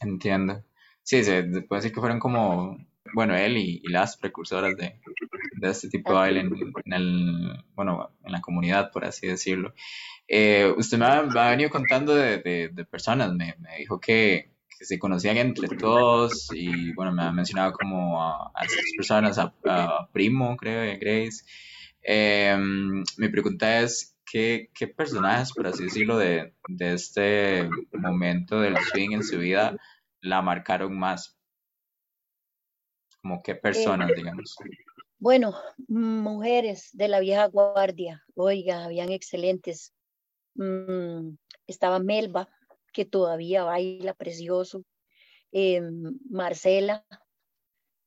Entiendo. 0.00 0.64
Sí, 1.02 1.22
se 1.24 1.42
puede 1.44 1.80
decir 1.80 1.92
que 1.92 2.00
fueron 2.00 2.18
como, 2.18 2.76
bueno, 3.14 3.36
él 3.36 3.56
y, 3.56 3.80
las 3.88 4.16
precursoras 4.16 4.76
de, 4.76 5.00
de, 5.60 5.70
este 5.70 5.88
tipo 5.88 6.10
de 6.10 6.18
baile 6.18 6.40
en, 6.40 6.92
el, 6.92 7.64
bueno, 7.74 8.10
en 8.24 8.32
la 8.32 8.40
comunidad, 8.40 8.90
por 8.90 9.04
así 9.04 9.26
decirlo. 9.26 9.72
Eh, 10.26 10.72
usted 10.76 10.98
me 10.98 11.06
ha, 11.06 11.50
venido 11.50 11.70
contando 11.70 12.14
de, 12.14 12.70
de 12.72 12.84
personas, 12.84 13.32
me, 13.32 13.54
me, 13.60 13.78
dijo 13.78 14.00
que, 14.00 14.56
que 14.78 14.84
se 14.84 14.98
conocían 14.98 15.36
entre 15.36 15.68
todos 15.68 16.48
y 16.52 16.92
bueno, 16.92 17.12
me 17.12 17.22
ha 17.22 17.32
mencionado 17.32 17.72
como 17.72 18.22
a, 18.22 18.52
a 18.54 18.64
esas 18.64 18.84
personas, 18.96 19.38
a, 19.38 20.08
Primo, 20.12 20.56
creo, 20.56 20.98
Grace. 21.00 21.44
Em, 22.02 23.02
mi 23.16 23.28
pregunta 23.28 23.80
es, 23.80 24.15
¿qué, 24.30 24.70
¿qué, 24.74 24.88
personajes, 24.88 25.52
por 25.52 25.66
así 25.66 25.84
decirlo, 25.84 26.18
de, 26.18 26.54
de, 26.68 26.94
este 26.94 27.68
momento 27.92 28.60
del 28.60 28.76
swing 28.76 29.12
en 29.12 29.22
su 29.22 29.38
vida 29.38 29.76
la 30.20 30.42
marcaron 30.42 30.98
más? 30.98 31.38
Como 33.22 33.42
qué 33.42 33.54
personas, 33.54 34.10
digamos. 34.14 34.56
Bueno, 35.18 35.54
mujeres 35.88 36.90
de 36.92 37.08
la 37.08 37.20
vieja 37.20 37.46
guardia, 37.46 38.22
oiga, 38.34 38.84
habían 38.84 39.10
excelentes. 39.10 39.92
Mm, 40.54 41.36
estaba 41.66 41.98
Melba, 41.98 42.48
que 42.92 43.04
todavía 43.04 43.64
baila 43.64 44.14
precioso. 44.14 44.84
Eh, 45.52 45.80
Marcela, 46.28 47.06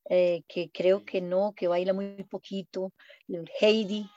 eh, 0.10 0.44
que 0.48 0.70
creo 0.72 1.04
que 1.04 1.22
no, 1.22 1.54
que 1.56 1.68
baila 1.68 1.94
muy 1.94 2.24
poquito. 2.30 2.92
Heidi. 3.60 4.10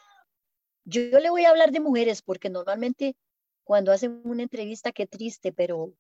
Yo, 0.85 1.19
le 1.21 1.31
voy 1.31 1.45
a 1.45 1.51
hablar 1.51 1.71
de 1.73 1.81
mujeres 1.81 2.23
porque 2.23 2.51
normalmente 2.51 3.17
cuando 3.65 3.93
hacen 3.93 4.21
una 4.25 4.43
entrevista, 4.43 4.93
qué 4.93 5.07
triste, 5.07 5.53
pero 5.53 5.93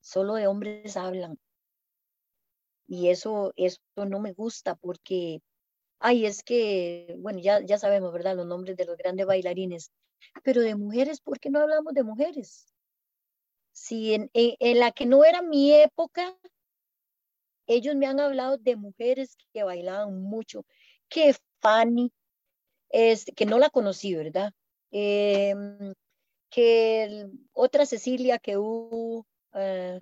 solo 0.00 0.34
de 0.34 0.46
hombres 0.46 0.96
hablan. 0.96 1.38
Y 2.86 3.08
eso, 3.08 3.52
eso 3.56 3.78
no 3.96 4.20
me 4.20 4.32
gusta 4.32 4.74
porque, 4.74 5.40
ay, 6.00 6.26
es 6.26 6.42
que, 6.42 7.14
bueno, 7.18 7.38
ya, 7.40 7.60
ya 7.64 7.78
sabemos, 7.78 8.12
¿verdad? 8.12 8.36
Los 8.36 8.46
nombres 8.46 8.76
de 8.76 8.84
los 8.84 8.96
grandes 8.96 9.26
bailarines, 9.26 9.92
pero 10.44 10.60
de 10.60 10.74
mujeres, 10.74 11.20
¿por 11.20 11.38
qué 11.40 11.50
no 11.50 11.60
hablamos 11.60 11.94
de 11.94 12.02
mujeres? 12.02 12.70
si 13.72 14.14
en, 14.14 14.30
la 14.78 14.92
que 14.92 15.06
no 15.06 15.24
era 15.24 15.42
mi 15.42 15.72
época, 15.72 16.36
ellos 17.66 17.94
me 17.96 18.06
han 18.06 18.20
hablado 18.20 18.58
de 18.58 18.76
mujeres 18.76 19.36
que 19.52 19.62
bailaban 19.62 20.20
mucho, 20.22 20.66
que 21.08 21.34
Fanny, 21.60 22.12
es, 22.90 23.24
que 23.36 23.46
no 23.46 23.58
la 23.58 23.70
conocí, 23.70 24.14
¿verdad? 24.14 24.52
Em, 24.90 25.94
que 26.50 27.28
otra 27.52 27.86
Cecilia 27.86 28.38
que 28.38 28.56
hubo, 28.58 29.26
uh, 29.54 30.00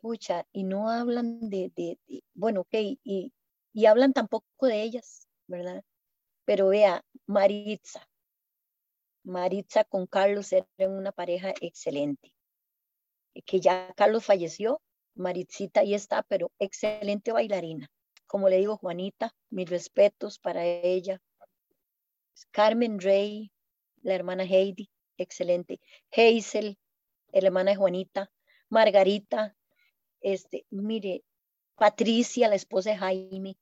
pucha, 0.00 0.46
y 0.52 0.64
no 0.64 0.90
hablan 0.90 1.50
de, 1.50 1.72
de, 1.76 1.98
bueno, 2.34 2.62
ok, 2.62 2.74
y, 3.04 3.32
y 3.72 3.86
hablan 3.86 4.12
tampoco 4.12 4.66
de 4.66 4.82
ellas, 4.82 5.26
¿verdad? 5.48 5.82
Pero 6.44 6.68
vea, 6.68 7.04
Maritza, 7.26 8.08
Maritza 9.24 9.84
con 9.84 10.06
Carlos 10.06 10.52
eran 10.52 10.92
una 10.92 11.12
pareja 11.12 11.52
excelente 11.60 12.32
que 13.44 13.60
ya 13.60 13.92
Carlos 13.96 14.24
falleció, 14.24 14.80
Maritzita 15.14 15.80
ahí 15.80 15.94
está, 15.94 16.22
pero 16.22 16.52
excelente 16.58 17.32
bailarina. 17.32 17.90
Como 18.26 18.48
le 18.48 18.58
digo, 18.58 18.76
Juanita, 18.76 19.34
mis 19.50 19.68
respetos 19.68 20.38
para 20.38 20.64
ella. 20.64 21.20
Carmen 22.46 23.00
Rey, 23.00 23.52
la 24.02 24.14
hermana 24.14 24.44
Heidi, 24.44 24.90
excelente. 25.16 25.80
Hazel, 26.12 26.78
la 27.32 27.46
hermana 27.46 27.72
de 27.72 27.76
Juanita. 27.76 28.30
Margarita, 28.68 29.56
este, 30.20 30.66
mire, 30.70 31.24
Patricia, 31.76 32.48
la 32.48 32.56
esposa 32.56 32.90
de 32.90 32.96
Jaime. 32.96 33.58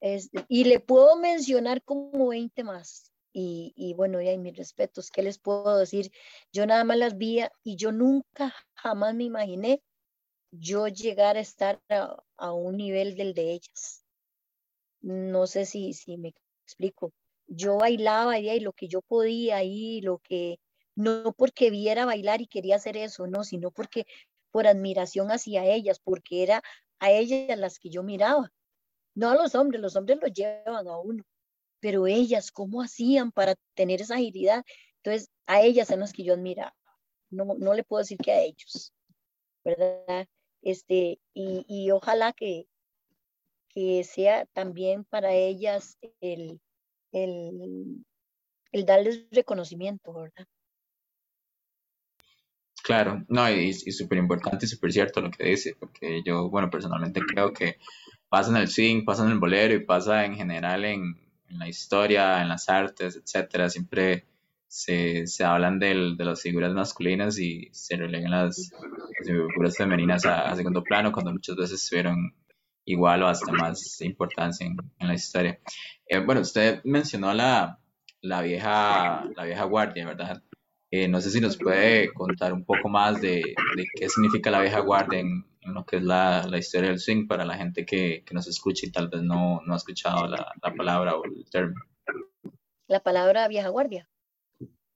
Este, 0.00 0.44
y 0.48 0.64
le 0.64 0.80
puedo 0.80 1.16
mencionar 1.16 1.82
como 1.82 2.28
20 2.28 2.62
más. 2.64 3.12
Y, 3.32 3.94
bueno, 3.96 4.20
y 4.20 4.36
mis 4.36 4.56
respetos, 4.56 5.10
¿qué 5.12 5.22
les 5.22 5.38
puedo 5.38 5.78
decir? 5.78 6.10
Yo 6.52 6.66
nada 6.66 6.82
más 6.82 6.96
las 6.96 7.16
vi 7.16 7.40
y 7.62 7.76
yo 7.76 7.92
nunca, 7.92 8.52
jamás 8.74 9.14
me 9.14 9.24
imaginé 9.24 9.80
yo 10.50 10.88
llegar 10.88 11.36
a 11.36 11.40
estar 11.40 11.80
a, 11.88 12.52
un 12.52 12.76
nivel 12.76 13.16
del 13.16 13.34
de 13.34 13.52
ellas. 13.52 14.04
No 15.00 15.46
sé 15.46 15.66
si, 15.66 15.92
si 15.92 16.16
me 16.16 16.34
explico. 16.64 17.12
Yo 17.48 17.78
bailaba 17.78 18.38
y 18.38 18.60
lo 18.60 18.72
que 18.72 18.88
yo 18.88 19.02
podía 19.02 19.62
y 19.64 20.00
lo 20.02 20.18
que, 20.18 20.60
no 20.94 21.32
porque 21.32 21.70
viera 21.70 22.04
bailar 22.04 22.40
y 22.40 22.46
quería 22.46 22.76
hacer 22.76 22.96
eso, 22.96 23.26
no, 23.26 23.42
sino 23.42 23.70
porque 23.70 24.06
por 24.50 24.66
admiración 24.66 25.30
hacia 25.30 25.64
ellas, 25.64 25.98
porque 25.98 26.42
era 26.42 26.62
a 26.98 27.10
ellas 27.10 27.58
las 27.58 27.78
que 27.78 27.90
yo 27.90 28.02
miraba, 28.02 28.52
no 29.14 29.30
a 29.30 29.34
los 29.34 29.54
hombres, 29.54 29.80
los 29.80 29.96
hombres 29.96 30.18
los 30.20 30.32
llevan 30.32 30.86
a 30.88 30.98
uno, 30.98 31.24
pero 31.80 32.06
ellas, 32.06 32.50
¿cómo 32.50 32.82
hacían 32.82 33.32
para 33.32 33.54
tener 33.74 34.00
esa 34.00 34.14
agilidad? 34.14 34.64
Entonces, 35.02 35.30
a 35.46 35.62
ellas 35.62 35.88
son 35.88 36.00
las 36.00 36.12
que 36.12 36.24
yo 36.24 36.34
admiraba. 36.34 36.74
No, 37.30 37.44
no 37.58 37.74
le 37.74 37.84
puedo 37.84 38.00
decir 38.00 38.18
que 38.18 38.32
a 38.32 38.40
ellos, 38.40 38.92
¿verdad? 39.64 40.26
Este, 40.62 41.20
y, 41.34 41.64
y 41.68 41.90
ojalá 41.90 42.32
que, 42.32 42.66
que 43.68 44.02
sea 44.04 44.46
también 44.46 45.04
para 45.04 45.32
ellas 45.34 45.98
el, 46.20 46.60
el, 47.12 48.04
el 48.72 48.86
darles 48.86 49.26
reconocimiento, 49.30 50.12
¿verdad? 50.12 50.46
Claro, 52.82 53.24
no, 53.28 53.50
y, 53.50 53.68
y 53.68 53.92
súper 53.92 54.18
importante 54.18 54.64
y 54.64 54.68
súper 54.68 54.92
cierto 54.92 55.20
lo 55.20 55.30
que 55.30 55.44
dice, 55.44 55.76
porque 55.78 56.22
yo, 56.24 56.48
bueno, 56.48 56.70
personalmente 56.70 57.20
creo 57.20 57.52
que 57.52 57.76
pasa 58.28 58.50
en 58.50 58.56
el 58.56 58.68
swing, 58.68 59.04
pasa 59.04 59.24
en 59.24 59.32
el 59.32 59.38
bolero 59.38 59.74
y 59.74 59.84
pasa 59.84 60.24
en 60.24 60.36
general 60.36 60.84
en, 60.84 61.16
la 61.50 61.68
historia, 61.68 62.42
en 62.42 62.48
las 62.48 62.68
artes, 62.68 63.16
etcétera, 63.16 63.70
siempre 63.70 64.26
se, 64.66 65.26
se 65.26 65.44
hablan 65.44 65.78
del, 65.78 66.16
de 66.16 66.24
las 66.24 66.42
figuras 66.42 66.74
masculinas 66.74 67.38
y 67.38 67.68
se 67.72 67.96
relegan 67.96 68.30
las, 68.30 68.70
figuras 69.24 69.76
femeninas 69.76 70.26
a, 70.26 70.54
segundo 70.56 70.82
plano, 70.82 71.10
cuando 71.10 71.32
muchas 71.32 71.56
veces 71.56 71.86
tuvieron 71.88 72.34
igual 72.88 73.22
o 73.22 73.28
hasta 73.28 73.52
más 73.52 74.00
importancia 74.00 74.66
en, 74.66 74.76
en 74.98 75.08
la 75.08 75.14
historia. 75.14 75.60
Eh, 76.06 76.18
bueno, 76.20 76.40
usted 76.40 76.80
mencionó 76.84 77.32
la, 77.34 77.78
la, 78.22 78.40
vieja, 78.40 79.28
la 79.36 79.44
vieja 79.44 79.64
guardia, 79.64 80.06
¿verdad? 80.06 80.42
Eh, 80.90 81.06
no 81.06 81.20
sé 81.20 81.30
si 81.30 81.40
nos 81.40 81.58
puede 81.58 82.12
contar 82.14 82.54
un 82.54 82.64
poco 82.64 82.88
más 82.88 83.20
de, 83.20 83.42
de 83.76 83.86
qué 83.94 84.08
significa 84.08 84.50
la 84.50 84.62
vieja 84.62 84.80
guardia 84.80 85.20
en, 85.20 85.44
en 85.60 85.74
lo 85.74 85.84
que 85.84 85.96
es 85.96 86.02
la, 86.02 86.46
la, 86.48 86.56
historia 86.56 86.88
del 86.88 86.98
swing 86.98 87.26
para 87.26 87.44
la 87.44 87.58
gente 87.58 87.84
que, 87.84 88.24
que 88.24 88.34
nos 88.34 88.48
escucha 88.48 88.86
y 88.86 88.90
tal 88.90 89.08
vez 89.08 89.22
no, 89.22 89.60
no 89.66 89.74
ha 89.74 89.76
escuchado 89.76 90.26
la, 90.26 90.50
la, 90.62 90.74
palabra 90.74 91.14
o 91.16 91.24
el 91.26 91.44
término. 91.50 91.82
La 92.88 93.00
palabra 93.00 93.48
vieja 93.48 93.68
guardia. 93.68 94.08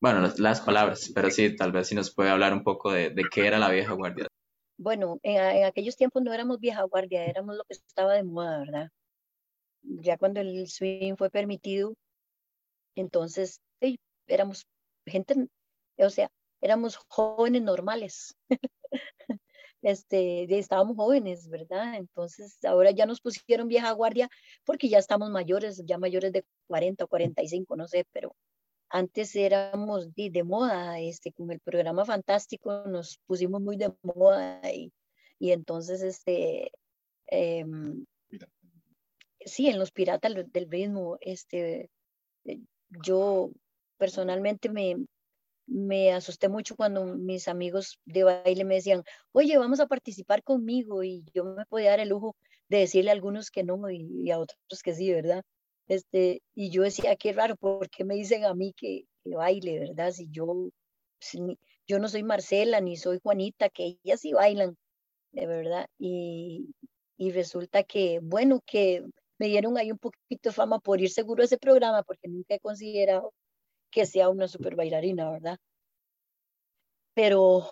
Bueno, 0.00 0.20
las, 0.20 0.38
las, 0.38 0.62
palabras, 0.62 1.12
pero 1.14 1.30
sí, 1.30 1.54
tal 1.54 1.72
vez 1.72 1.88
si 1.88 1.94
nos 1.94 2.10
puede 2.10 2.30
hablar 2.30 2.54
un 2.54 2.64
poco 2.64 2.90
de, 2.90 3.10
de 3.10 3.24
qué 3.30 3.46
era 3.46 3.58
la 3.58 3.70
vieja 3.70 3.92
guardia. 3.92 4.28
Bueno, 4.82 5.18
en, 5.22 5.64
aquellos 5.64 5.96
tiempos 5.96 6.22
no 6.22 6.32
éramos 6.32 6.58
vieja 6.58 6.82
guardia, 6.82 7.24
éramos 7.24 7.56
lo 7.56 7.64
que 7.64 7.74
estaba 7.74 8.14
de 8.14 8.24
moda, 8.24 8.58
¿verdad? 8.58 8.90
Ya 9.82 10.18
cuando 10.18 10.40
el 10.40 10.68
swing 10.68 11.16
fue 11.16 11.30
permitido, 11.30 11.94
entonces 12.96 13.60
sí, 13.80 14.00
éramos 14.26 14.66
gente, 15.06 15.48
o 15.98 16.10
sea, 16.10 16.30
éramos 16.60 16.96
jóvenes 17.08 17.62
normales. 17.62 18.34
este, 19.82 20.58
estábamos 20.58 20.96
jóvenes, 20.96 21.48
¿verdad? 21.48 21.96
Entonces 21.96 22.58
ahora 22.64 22.90
ya 22.92 23.06
nos 23.06 23.20
pusieron 23.20 23.68
vieja 23.68 23.92
guardia 23.92 24.28
porque 24.64 24.88
ya 24.88 24.98
estamos 24.98 25.30
mayores, 25.30 25.82
ya 25.86 25.98
mayores 25.98 26.32
de 26.32 26.44
40 26.68 27.04
o 27.04 27.08
45, 27.08 27.76
no 27.76 27.86
sé, 27.88 28.04
pero 28.12 28.34
antes 28.92 29.34
éramos 29.34 30.14
de, 30.14 30.30
de 30.30 30.44
moda, 30.44 31.00
este, 31.00 31.32
con 31.32 31.50
el 31.50 31.60
programa 31.60 32.04
fantástico 32.04 32.84
nos 32.86 33.18
pusimos 33.26 33.60
muy 33.60 33.76
de 33.76 33.92
moda 34.02 34.60
y, 34.72 34.92
y 35.38 35.52
entonces, 35.52 36.02
este, 36.02 36.70
eh, 37.26 37.64
sí, 39.40 39.68
en 39.68 39.78
los 39.78 39.90
piratas 39.92 40.34
del 40.52 40.70
ritmo, 40.70 41.16
este, 41.20 41.90
eh, 42.44 42.60
yo 43.04 43.50
personalmente 43.96 44.68
me, 44.68 45.06
me 45.66 46.12
asusté 46.12 46.48
mucho 46.48 46.76
cuando 46.76 47.06
mis 47.06 47.48
amigos 47.48 47.98
de 48.04 48.24
baile 48.24 48.64
me 48.64 48.74
decían, 48.74 49.04
oye, 49.32 49.56
vamos 49.56 49.80
a 49.80 49.86
participar 49.86 50.42
conmigo 50.42 51.02
y 51.02 51.24
yo 51.32 51.44
me 51.44 51.64
podía 51.66 51.90
dar 51.90 52.00
el 52.00 52.10
lujo 52.10 52.36
de 52.68 52.78
decirle 52.78 53.10
a 53.10 53.14
algunos 53.14 53.50
que 53.50 53.64
no 53.64 53.90
y, 53.90 54.30
a 54.30 54.38
otros 54.38 54.82
que 54.82 54.94
sí, 54.94 55.10
¿verdad? 55.12 55.42
Este, 55.88 56.42
y 56.54 56.70
yo 56.70 56.82
decía, 56.82 57.16
qué 57.16 57.32
raro, 57.32 57.56
¿por 57.56 57.88
qué 57.90 58.04
me 58.04 58.14
dicen 58.14 58.44
a 58.44 58.54
mí 58.54 58.72
que, 58.76 59.04
que 59.24 59.34
baile, 59.34 59.78
¿verdad? 59.80 60.12
Si 60.12 60.28
yo, 60.30 60.70
yo 61.86 61.98
no 61.98 62.08
soy 62.08 62.22
Marcela 62.22 62.80
ni 62.80 62.96
soy 62.96 63.18
Juanita, 63.22 63.68
que 63.68 63.98
ellas 64.02 64.20
sí 64.20 64.32
bailan, 64.32 64.76
de 65.32 65.46
verdad. 65.46 65.86
Y, 65.98 66.74
y 67.16 67.30
resulta 67.32 67.82
que, 67.82 68.20
bueno, 68.22 68.62
que 68.66 69.04
me 69.38 69.48
dieron 69.48 69.76
ahí 69.76 69.90
un 69.90 69.98
poquito 69.98 70.50
de 70.50 70.52
fama 70.52 70.78
por 70.78 71.00
ir 71.00 71.10
seguro 71.10 71.42
a 71.42 71.46
ese 71.46 71.58
programa, 71.58 72.02
porque 72.02 72.28
nunca 72.28 72.54
he 72.54 72.60
considerado 72.60 73.32
que 73.90 74.06
sea 74.06 74.28
una 74.28 74.48
super 74.48 74.74
bailarina, 74.76 75.30
¿verdad? 75.30 75.58
Pero, 77.14 77.70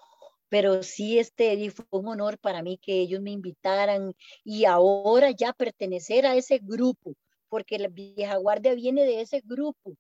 pero 0.49 0.83
sí, 0.83 1.19
este, 1.19 1.71
fue 1.71 1.87
un 1.91 2.09
honor 2.09 2.39
para 2.39 2.63
mí 2.63 2.79
que 2.79 3.01
ellos 3.01 3.21
me 3.23 3.31
invitaran 3.31 4.15
y 4.45 4.65
ahora 4.67 5.31
ya 5.31 5.53
pertenecer 5.53 6.27
a 6.27 6.37
ese 6.37 6.59
grupo, 6.59 7.15
porque 7.51 7.79
la 7.79 7.89
vieja 7.89 8.37
guardia 8.37 8.75
viene 8.75 9.05
de 9.05 9.21
ese 9.21 9.43
grupo, 9.45 9.95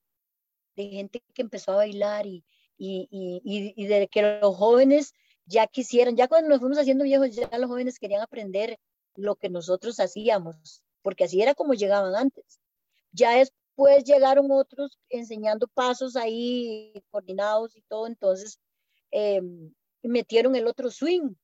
de 0.76 0.88
gente 0.88 1.22
que 1.34 1.42
empezó 1.42 1.72
a 1.72 1.76
bailar 1.76 2.26
y, 2.26 2.42
y, 2.78 3.08
y, 3.10 3.74
y 3.76 3.86
de 3.86 4.08
que 4.08 4.40
los 4.40 4.56
jóvenes 4.56 5.12
ya 5.44 5.66
quisieran, 5.66 6.16
ya 6.16 6.28
cuando 6.28 6.48
nos 6.48 6.60
fuimos 6.60 6.78
haciendo 6.78 7.04
viejos, 7.04 7.36
ya 7.36 7.50
los 7.58 7.68
jóvenes 7.68 7.98
querían 7.98 8.22
aprender 8.22 8.78
lo 9.16 9.36
que 9.36 9.50
nosotros 9.50 10.00
hacíamos, 10.00 10.82
porque 11.02 11.24
así 11.24 11.42
era 11.42 11.54
como 11.54 11.74
llegaban 11.74 12.14
antes. 12.14 12.58
Ya 13.12 13.38
es 13.38 13.52
Después 13.80 14.04
llegaron 14.04 14.50
otros 14.50 14.98
enseñando 15.08 15.66
pasos 15.66 16.14
ahí 16.14 16.92
coordinados 17.10 17.74
y 17.74 17.80
todo, 17.80 18.06
entonces 18.06 18.60
eh, 19.10 19.40
metieron 20.02 20.54
el 20.54 20.66
otro 20.66 20.90
swing. 20.90 21.34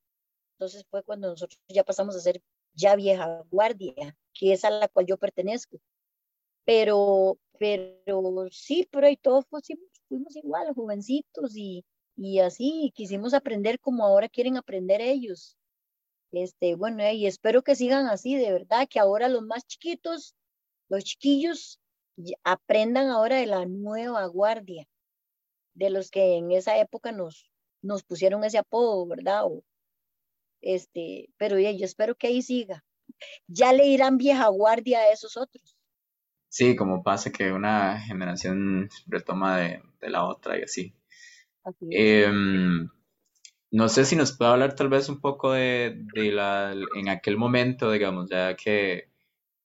Entonces 0.53 0.85
fue 0.91 1.03
cuando 1.03 1.31
nosotros 1.31 1.59
ya 1.69 1.83
pasamos 1.83 2.15
a 2.15 2.21
ser 2.21 2.43
ya 2.75 2.95
vieja 2.95 3.43
guardia, 3.51 4.15
que 4.35 4.53
es 4.53 4.67
a 4.67 4.71
la 4.71 4.87
cual 4.89 5.07
yo 5.07 5.17
pertenezco. 5.17 5.79
Pero, 6.67 7.39
pero 7.59 8.49
sí, 8.51 8.87
pero 8.93 9.07
ahí 9.07 9.17
todos 9.17 9.47
fuimos, 9.49 9.89
fuimos 10.09 10.37
igual, 10.37 10.75
jovencitos 10.75 11.57
y, 11.57 11.85
y 12.17 12.41
así 12.41 12.93
quisimos 12.95 13.33
aprender 13.33 13.81
como 13.81 14.05
ahora 14.05 14.29
quieren 14.29 14.59
aprender 14.59 15.01
ellos. 15.01 15.57
Este, 16.33 16.75
bueno, 16.75 17.09
y 17.11 17.27
espero 17.27 17.63
que 17.63 17.77
sigan 17.77 18.07
así, 18.09 18.35
de 18.37 18.53
verdad, 18.53 18.87
que 18.91 18.99
ahora 18.99 19.29
los 19.29 19.43
más 19.43 19.67
chiquitos, 19.67 20.35
los 20.89 21.05
chiquillos, 21.05 21.81
aprendan 22.45 23.09
ahora 23.09 23.37
de 23.37 23.47
la 23.47 23.67
nueva 23.67 24.27
guardia, 24.27 24.89
de 25.75 25.91
los 25.91 26.11
que 26.11 26.37
en 26.37 26.51
esa 26.53 26.79
época 26.79 27.13
nos, 27.13 27.51
nos 27.83 28.03
pusieron 28.03 28.45
ese 28.45 28.59
apodo, 28.59 29.07
¿verdad? 29.07 29.45
Este, 30.61 31.31
pero 31.37 31.59
yo 31.59 31.85
espero 31.85 32.15
que 32.17 32.29
ahí 32.29 32.43
siga. 32.43 32.85
Ya 33.47 33.73
le 33.73 33.87
irán 33.87 34.17
vieja 34.17 34.49
guardia 34.49 34.99
a 35.01 35.13
esos 35.13 35.37
otros. 35.37 35.76
Sí, 36.57 36.75
como 36.75 37.03
pasa 37.03 37.31
que 37.31 37.53
una 37.53 38.01
generación 38.01 38.89
retoma 39.07 39.59
de, 39.59 39.83
de 40.01 40.09
la 40.09 40.25
otra 40.25 40.59
y 40.59 40.63
así. 40.63 40.95
Em, 41.91 42.89
no 43.71 43.89
sé 43.91 44.07
si 44.07 44.17
nos 44.17 44.33
puede 44.33 44.53
hablar 44.53 44.75
tal 44.75 44.89
vez 44.89 45.11
un 45.11 45.21
poco 45.21 45.53
de, 45.53 46.03
de 46.15 46.33
la, 46.33 46.75
en 46.95 47.11
aquel 47.11 47.37
momento, 47.37 47.91
digamos, 47.91 48.31
ya 48.31 48.57
que 48.57 49.11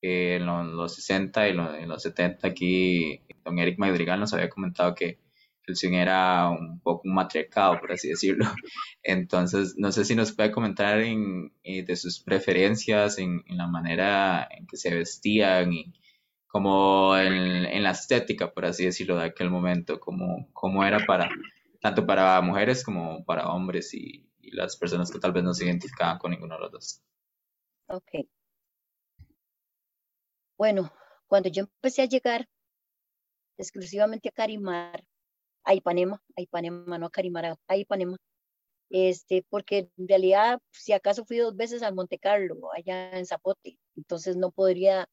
en 0.01 0.45
los, 0.45 0.95
60 0.95 1.47
y 1.47 1.51
en 1.51 1.88
los 1.88 2.04
70 2.04 2.45
aquí 2.45 3.21
don 3.45 3.58
Eric 3.58 3.80
Madrigal 3.80 4.19
nos 4.19 4.34
había 4.34 4.49
comentado 4.49 4.93
que 4.93 5.17
el 5.67 5.77
swing 5.77 5.93
era 5.93 6.49
un 6.49 6.82
poco 6.82 7.04
un 7.06 7.13
matriarcado, 7.13 7.80
por 7.80 7.93
así 7.93 8.10
decirlo. 8.10 8.47
Entonces, 9.01 9.75
no 9.77 9.93
sé 9.93 10.04
si 10.04 10.13
nos 10.13 10.34
puede 10.34 10.51
comentar 10.51 10.99
en, 10.99 11.54
eh, 11.63 11.84
de 11.84 11.95
sus 11.95 12.19
preferencias 12.19 13.17
en, 13.17 13.45
en, 13.47 13.56
la 13.56 13.67
manera 13.67 14.45
en 14.51 14.67
que 14.67 14.75
se 14.75 14.93
vestían 14.93 15.71
y 15.71 15.93
como 16.52 17.18
en, 17.18 17.66
en, 17.66 17.84
la 17.84 17.92
estética, 17.92 18.52
por 18.54 18.66
así 18.66 18.86
decirlo, 18.86 19.18
de 19.18 19.26
aquel 19.26 19.50
momento, 19.50 20.00
como, 20.00 20.52
como 20.54 20.84
era 20.84 21.06
para, 21.06 21.30
tanto 21.80 22.06
para 22.06 22.42
mujeres 22.42 22.84
como 22.84 23.24
para 23.26 23.50
hombres 23.50 23.94
y, 23.94 24.30
y 24.40 24.52
las 24.52 24.76
personas 24.78 25.12
que 25.12 25.20
tal 25.20 25.32
vez 25.32 25.44
no 25.44 25.54
se 25.54 25.66
identificaban 25.66 26.18
con 26.18 26.32
ninguno 26.32 26.56
de 26.56 26.62
los 26.62 26.72
dos. 26.72 27.02
Ok, 27.88 28.28
bueno, 30.62 30.94
cuando 31.26 31.50
yo 31.50 31.64
empecé 31.64 32.04
a 32.04 32.06
llegar 32.06 32.48
exclusivamente 33.58 34.30
a 34.30 34.32
Carimar, 34.32 35.04
a 35.64 35.74
Ipanema, 35.74 36.22
a 36.38 36.42
Ipanema, 36.42 37.00
no 37.00 37.08
a 37.08 37.10
Carimar, 37.10 37.58
a 37.68 37.78
Ipanema, 37.78 38.16
este, 38.92 39.44
porque 39.50 39.90
en 39.98 40.08
realidad, 40.08 40.60
si 40.70 40.94
acaso 40.94 41.26
fui 41.26 41.38
dos 41.38 41.56
veces 41.56 41.82
al 41.82 41.96
Monte 41.96 42.20
Carlo, 42.20 42.72
allá 42.76 43.18
en 43.18 43.26
Zapote, 43.26 43.80
entonces 43.96 44.38
no 44.38 44.52
podría 44.52 45.10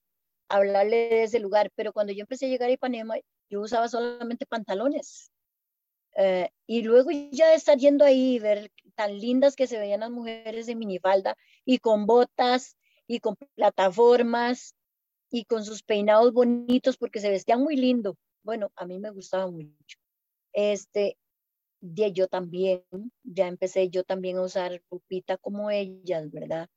hablarle 0.48 0.96
de 0.96 1.22
ese 1.24 1.40
lugar, 1.40 1.70
pero 1.74 1.92
cuando 1.92 2.12
yo 2.12 2.22
empecé 2.22 2.46
a 2.46 2.48
llegar 2.48 2.68
a 2.70 2.72
Ipanema, 2.72 3.16
yo 3.50 3.60
usaba 3.60 3.88
solamente 3.88 4.46
pantalones. 4.46 5.30
Eh, 6.16 6.50
y 6.66 6.82
luego 6.82 7.10
ya 7.30 7.48
de 7.50 7.54
estar 7.54 7.78
yendo 7.78 8.04
ahí 8.04 8.38
ver 8.38 8.72
tan 8.96 9.16
lindas 9.18 9.54
que 9.54 9.66
se 9.66 9.78
veían 9.78 10.00
las 10.00 10.10
mujeres 10.10 10.68
en 10.68 10.78
minifalda 10.78 11.36
y 11.64 11.78
con 11.78 12.06
botas 12.06 12.76
y 13.06 13.20
con 13.20 13.36
plataformas 13.54 14.74
y 15.30 15.44
con 15.44 15.64
sus 15.64 15.82
peinados 15.82 16.32
bonitos 16.32 16.96
porque 16.96 17.20
se 17.20 17.30
vestían 17.30 17.62
muy 17.62 17.76
lindo. 17.76 18.16
Bueno, 18.42 18.72
a 18.76 18.86
mí 18.86 18.98
me 18.98 19.10
gustaba 19.10 19.50
mucho. 19.50 19.98
Este, 20.52 21.16
de 21.80 22.12
yo 22.12 22.28
también, 22.28 22.82
ya 23.22 23.46
empecé 23.46 23.88
yo 23.88 24.04
también 24.04 24.38
a 24.38 24.42
usar 24.42 24.82
ropita 24.90 25.36
como 25.36 25.70
ellas, 25.70 26.30
¿verdad? 26.30 26.68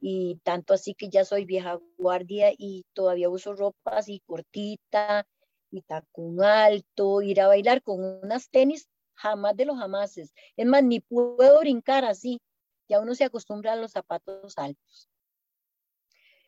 Y 0.00 0.36
tanto 0.44 0.74
así 0.74 0.94
que 0.94 1.08
ya 1.08 1.24
soy 1.24 1.44
vieja 1.44 1.80
guardia 1.96 2.52
y 2.56 2.84
todavía 2.92 3.28
uso 3.28 3.54
ropa 3.54 3.98
así 3.98 4.20
cortita 4.26 5.26
y 5.70 5.82
tacón 5.82 6.42
alto, 6.42 7.20
ir 7.22 7.40
a 7.40 7.48
bailar 7.48 7.82
con 7.82 8.02
unas 8.22 8.48
tenis, 8.48 8.88
jamás 9.14 9.56
de 9.56 9.66
los 9.66 9.78
jamases. 9.78 10.32
Es 10.56 10.66
más, 10.66 10.84
ni 10.84 11.00
puedo 11.00 11.60
brincar 11.60 12.04
así. 12.04 12.40
Ya 12.88 13.00
uno 13.00 13.14
se 13.14 13.24
acostumbra 13.24 13.72
a 13.72 13.76
los 13.76 13.92
zapatos 13.92 14.56
altos. 14.56 15.08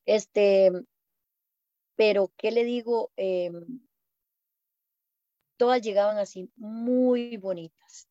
Este, 0.07 0.71
pero, 1.97 2.33
¿qué 2.37 2.51
le 2.51 2.65
digo? 2.65 3.11
Em, 3.17 3.81
todas 5.59 5.83
llegaban 5.83 6.17
así, 6.17 6.51
muy 6.57 7.37
bonitas, 7.37 8.09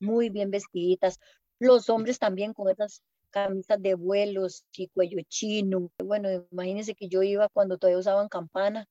muy 0.00 0.30
bien 0.30 0.50
vestiditas. 0.50 1.20
Los 1.60 1.88
hombres 1.88 2.18
también 2.18 2.52
con 2.52 2.68
esas 2.68 3.04
camisas 3.34 3.82
de 3.82 3.94
vuelos 3.94 4.64
y 4.76 4.88
cuello 4.88 5.18
chino. 5.28 5.90
Bueno, 5.98 6.28
imagínense 6.52 6.94
que 6.94 7.08
yo 7.08 7.22
iba 7.24 7.48
cuando 7.48 7.78
todavía 7.78 7.98
usaban 7.98 8.28
campana 8.28 8.86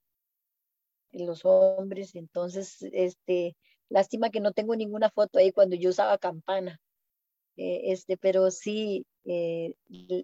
los 1.13 1.45
hombres, 1.45 2.15
entonces, 2.15 2.81
este, 2.91 3.55
lástima 3.89 4.29
que 4.31 4.39
no 4.39 4.51
tengo 4.51 4.75
ninguna 4.75 5.09
foto 5.11 5.39
ahí 5.39 5.51
cuando 5.51 5.75
yo 5.75 5.91
usaba 5.91 6.17
campana. 6.17 6.79
Eh, 7.55 7.91
este, 7.91 8.17
pero 8.17 8.49
sí, 8.49 9.05
eh, 9.25 9.75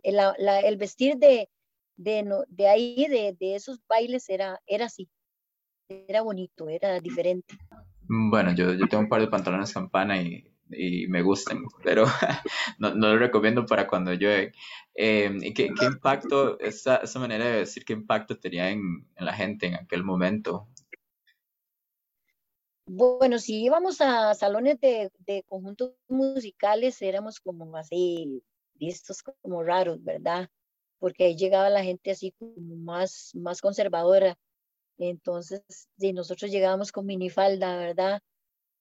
el, 0.04 0.78
vestir 0.78 1.18
de, 1.18 1.48
de, 1.96 2.44
de 2.48 2.68
ahí, 2.68 3.06
de, 3.08 3.38
de, 3.40 3.56
esos 3.56 3.80
bailes, 3.88 4.28
era, 4.30 4.60
era 4.66 4.86
así, 4.86 5.08
era 5.88 6.24
bonito, 6.24 6.68
era 6.68 7.00
diferente. 7.00 7.56
Bueno, 8.08 8.54
yo, 8.56 8.74
yo 8.74 8.88
tengo 8.88 9.04
un 9.04 9.10
par 9.10 9.22
de 9.22 9.28
pantalones 9.28 9.72
campana 9.72 10.20
y 10.20 10.44
y 10.72 11.08
me 11.08 11.22
gusten, 11.22 11.66
pero 11.84 12.06
no, 12.80 12.94
no, 12.94 13.14
lo 13.14 13.18
recomiendo 13.18 13.66
para 13.66 13.88
cuando 13.88 14.14
llueve. 14.14 14.54
Eh, 14.94 15.32
¿qué, 15.56 15.70
¿qué, 15.78 15.86
impacto, 15.86 16.60
esa, 16.60 16.98
esa, 16.98 17.20
manera 17.20 17.46
de 17.46 17.60
decir, 17.60 17.86
qué 17.86 17.94
impacto 17.94 18.40
tenía 18.40 18.70
en, 18.70 19.08
en, 19.16 19.26
la 19.26 19.34
gente 19.34 19.68
en 19.68 19.76
aquel 19.76 20.04
momento? 20.04 20.68
Bueno, 22.86 23.38
si 23.38 23.64
íbamos 23.64 24.02
a 24.02 24.34
salones 24.34 24.80
de, 24.80 25.12
de 25.20 25.44
conjuntos 25.44 25.94
musicales, 26.08 27.02
éramos 27.02 27.40
como 27.40 27.78
así, 27.78 28.42
vistos 28.74 29.22
como 29.42 29.64
raros, 29.64 30.04
¿verdad? 30.04 30.50
Porque 30.98 31.26
ahí 31.26 31.36
llegaba 31.36 31.70
la 31.70 31.84
gente 31.84 32.12
así 32.12 32.32
como 32.32 32.76
más, 32.78 33.32
más 33.36 33.62
conservadora. 33.62 34.38
Entonces, 34.98 35.62
si 35.98 36.14
nosotros 36.14 36.52
llegábamos 36.52 36.92
con 36.92 37.06
minifalda, 37.06 37.78
¿verdad? 37.78 38.22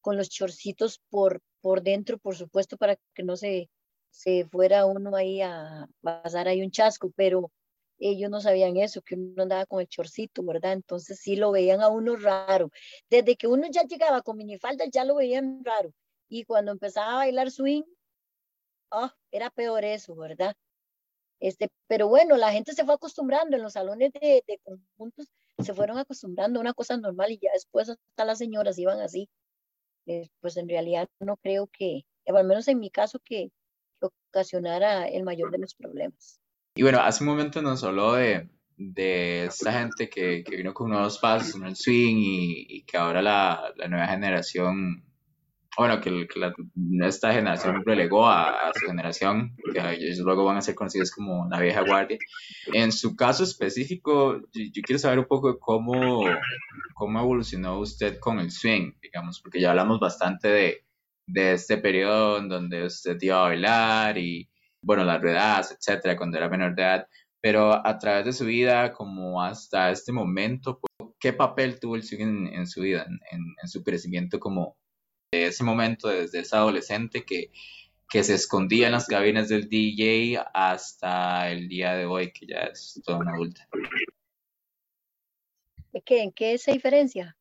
Con 0.09 0.17
los 0.17 0.31
chorcitos 0.31 1.03
por, 1.11 1.43
por 1.61 1.83
dentro, 1.83 2.17
por 2.17 2.35
supuesto, 2.35 2.79
para 2.79 2.97
que 3.13 3.23
no 3.23 3.37
se, 3.37 3.69
se 4.09 4.47
fuera 4.47 4.87
uno 4.87 5.15
ahí 5.15 5.43
a 5.43 5.87
pasar 6.01 6.49
ahí 6.49 6.63
un 6.63 6.71
chasco, 6.71 7.13
pero 7.15 7.53
ellos 7.99 8.31
no 8.31 8.41
sabían 8.41 8.79
eso, 8.79 9.03
que 9.03 9.17
uno 9.17 9.43
andaba 9.43 9.67
con 9.67 9.83
el 9.83 9.87
chorcito, 9.87 10.43
¿verdad? 10.43 10.73
Entonces 10.73 11.21
sí 11.21 11.37
lo 11.37 11.51
veían 11.53 11.83
a 11.83 11.89
uno 11.89 12.17
raro. 12.17 12.71
Desde 13.11 13.37
que 13.37 13.49
uno 13.49 13.67
ya 13.71 13.83
llegaba 13.83 14.23
con 14.23 14.39
minifalda, 14.39 14.87
ya 14.91 15.05
lo 15.05 15.17
veían 15.17 15.63
raro. 15.63 15.93
Y 16.27 16.45
cuando 16.47 16.73
empezaba 16.73 17.13
a 17.13 17.17
bailar 17.17 17.51
swing, 17.51 17.83
oh, 18.91 19.11
era 19.31 19.51
peor 19.51 19.85
eso, 19.85 20.15
¿verdad? 20.15 20.57
Este, 21.39 21.69
pero 21.87 22.09
bueno, 22.09 22.39
la 22.39 22.51
gente 22.51 22.73
se 22.73 22.87
fue 22.87 22.95
acostumbrando 22.95 23.59
en 23.59 23.63
los 23.63 23.75
salones 23.75 24.11
de, 24.15 24.43
de 24.47 24.59
conjuntos, 24.65 25.29
se 25.59 25.75
fueron 25.75 25.99
acostumbrando 25.99 26.61
a 26.61 26.63
una 26.63 26.73
cosa 26.73 26.97
normal 26.97 27.31
y 27.33 27.39
ya 27.39 27.53
después 27.53 27.91
hasta 27.91 28.25
las 28.25 28.39
señoras 28.39 28.79
iban 28.79 29.01
así. 29.01 29.29
Eh, 30.09 30.31
pues 30.41 30.57
en 30.57 30.69
realidad 30.69 31.07
no 31.21 31.37
creo 31.37 31.69
que, 31.71 32.07
al 32.27 32.47
menos 32.47 32.67
en 32.69 32.79
mi 32.79 32.91
caso, 32.91 33.21
que, 33.23 33.51
ocasionara 34.01 35.07
el 35.07 35.25
mayor 35.25 35.51
de 35.51 35.59
los 35.59 35.75
problemas. 35.75 36.41
Y 36.77 36.83
bueno, 36.83 37.01
hace 37.01 37.25
un 37.25 37.31
momento 37.31 37.61
nos 37.61 37.83
habló 37.83 38.15
de, 38.15 38.49
de 38.77 39.47
esta 39.47 39.73
gente 39.73 40.09
que, 40.09 40.45
que, 40.45 40.57
vino 40.57 40.73
con 40.73 40.91
nuevos 40.91 41.19
pasos 41.19 41.57
en 41.57 41.65
el 41.65 41.77
swing 41.77 42.17
y, 42.17 42.67
y 42.69 42.83
que 42.85 42.97
ahora 42.97 43.21
la, 43.21 43.75
la, 43.77 43.89
nueva 43.89 44.07
generación, 44.07 45.05
bueno, 45.79 46.01
que, 46.01 46.27
que 46.27 46.53
esta 47.07 47.33
generación 47.33 47.85
relegó 47.85 48.27
a, 48.27 48.51
a, 48.51 48.73
su 48.75 48.87
generación, 48.87 49.55
que 49.73 49.79
ellos 49.79 50.19
luego 50.19 50.45
van 50.45 50.57
a 50.57 50.61
ser 50.61 50.75
conocidos 50.75 51.13
como 51.13 51.49
la 51.49 51.61
vieja 51.61 51.83
guardia. 51.83 52.19
En 52.73 52.91
su 52.91 53.15
caso 53.15 53.45
específico, 53.45 54.41
yo, 54.53 54.65
yo 54.73 54.83
quiero 54.83 54.99
saber 54.99 55.21
un 55.21 55.27
poco 55.27 55.57
cómo, 55.61 56.25
cómo 56.95 57.21
evolucionó 57.21 57.79
usted 57.79 58.19
con 58.19 58.41
el 58.41 58.51
swing, 58.51 58.93
digamos, 59.01 59.41
porque 59.41 59.61
ya 59.61 59.71
hablamos 59.71 60.01
bastante 60.01 60.49
de, 60.49 60.85
de 61.29 61.53
este 61.53 61.79
periodo 61.79 62.39
en 62.39 62.49
donde 62.49 62.87
usted 62.87 63.17
iba 63.21 63.39
a 63.39 63.49
bailar 63.49 64.19
y, 64.19 64.51
bueno, 64.83 65.05
las 65.05 65.23
ruedas, 65.23 65.71
etcétera, 65.71 66.17
cuando 66.17 66.39
era 66.39 66.49
menor 66.49 66.75
de 66.75 66.83
edad, 66.83 67.09
pero 67.41 67.87
a 67.87 67.99
través 67.99 68.25
de 68.25 68.33
su 68.33 68.47
vida, 68.47 68.93
como 68.93 69.41
hasta 69.41 69.91
este 69.93 70.11
momento, 70.11 70.81
¿qué 71.21 71.33
papel 71.33 71.79
tuvo 71.79 71.95
el 71.95 72.03
swing 72.03 72.21
en, 72.21 72.47
en 72.49 72.67
su 72.67 72.81
vida, 72.81 73.07
en, 73.09 73.55
en, 73.63 73.69
su 73.69 73.85
crecimiento 73.85 74.41
como 74.41 74.77
ese 75.33 75.65
momento, 75.65 76.09
desde 76.09 76.41
ese 76.41 76.57
adolescente 76.57 77.25
que, 77.25 77.51
que 78.09 78.25
se 78.25 78.35
escondía 78.35 78.87
en 78.87 78.93
las 78.93 79.07
cabinas 79.07 79.49
del 79.49 79.69
DJ 79.69 80.43
hasta 80.55 81.51
el 81.51 81.69
día 81.69 81.95
de 81.95 82.07
hoy, 82.07 82.33
que 82.33 82.47
ya 82.47 82.59
es 82.73 83.01
toda 83.05 83.19
una 83.19 83.33
adulta? 83.33 83.69
¿Qué, 86.05 86.23
¿En 86.23 86.33
qué 86.33 86.59
se 86.59 86.73
diferencia? 86.73 87.38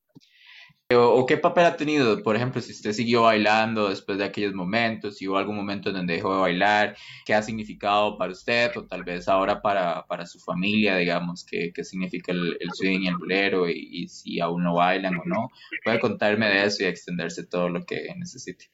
O, 0.89 1.25
qué 1.25 1.35
papel 1.35 1.65
ha 1.65 1.75
tenido, 1.75 2.23
por 2.23 2.37
ejemplo, 2.37 2.61
si 2.61 2.71
usted 2.71 2.93
siguió 2.93 3.23
bailando 3.23 3.89
después 3.89 4.17
de 4.17 4.23
aquellos 4.23 4.53
momentos, 4.53 5.17
si 5.17 5.27
hubo 5.27 5.37
algún 5.37 5.57
momento 5.57 5.89
en 5.89 5.95
donde 5.95 6.13
dejó 6.13 6.33
de 6.33 6.39
bailar, 6.39 6.95
qué 7.25 7.33
ha 7.33 7.43
significado 7.43 8.17
para 8.17 8.31
usted 8.31 8.71
o 8.77 8.87
tal 8.87 9.03
vez 9.03 9.27
ahora 9.27 9.61
para, 9.61 10.05
para 10.07 10.25
su 10.25 10.39
familia, 10.39 10.95
digamos, 10.95 11.43
qué, 11.43 11.73
qué 11.75 11.83
significa 11.83 12.31
el, 12.31 12.57
swing 12.73 13.01
y 13.01 13.07
el 13.09 13.17
bolero 13.17 13.69
y, 13.69 13.73
y, 13.91 14.07
si 14.07 14.39
aún 14.39 14.63
no 14.63 14.75
bailan 14.75 15.17
o 15.17 15.25
no. 15.25 15.49
Puede 15.83 15.99
contarme 15.99 16.47
de 16.47 16.63
eso 16.63 16.83
y 16.83 16.85
extenderse 16.85 17.45
todo 17.45 17.67
lo 17.67 17.83
que 17.83 18.07
necesite. 18.15 18.71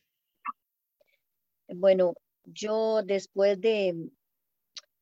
Bueno, 1.68 2.14
yo 2.44 3.02
después 3.04 3.60
de, 3.60 4.12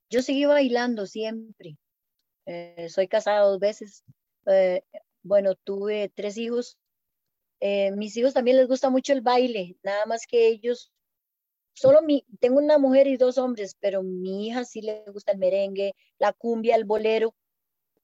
yo 0.10 0.22
seguí 0.22 0.46
bailando 0.46 1.06
siempre. 1.06 1.76
Eh, 2.46 2.88
soy 2.88 3.10
casada 3.10 3.42
dos 3.42 3.60
veces. 3.60 4.06
Eh, 4.46 4.82
bueno, 5.24 5.56
tuve 5.56 6.10
tres 6.16 6.38
hijos 6.38 6.78
eh, 7.62 7.92
mis 7.92 8.18
hijos 8.18 8.34
también 8.34 8.58
les 8.58 8.68
gusta 8.68 8.90
mucho 8.90 9.14
el 9.14 9.22
baile, 9.22 9.78
nada 9.84 10.08
más 10.08 10.26
que 10.28 10.48
ellos, 10.48 10.92
solo 11.74 12.02
mi, 12.02 12.26
tengo 12.40 12.58
una 12.58 12.80
mujer 12.80 13.06
y 13.06 13.18
dos 13.18 13.38
hombres, 13.38 13.78
pero 13.80 14.02
mi 14.02 14.48
hija 14.48 14.66
sí 14.66 14.82
le 14.82 15.04
gusta 15.12 15.32
el 15.32 15.38
merengue, 15.38 15.94
la 16.18 16.34
cumbia, 16.34 16.76
el 16.76 16.86
bolero. 16.86 17.36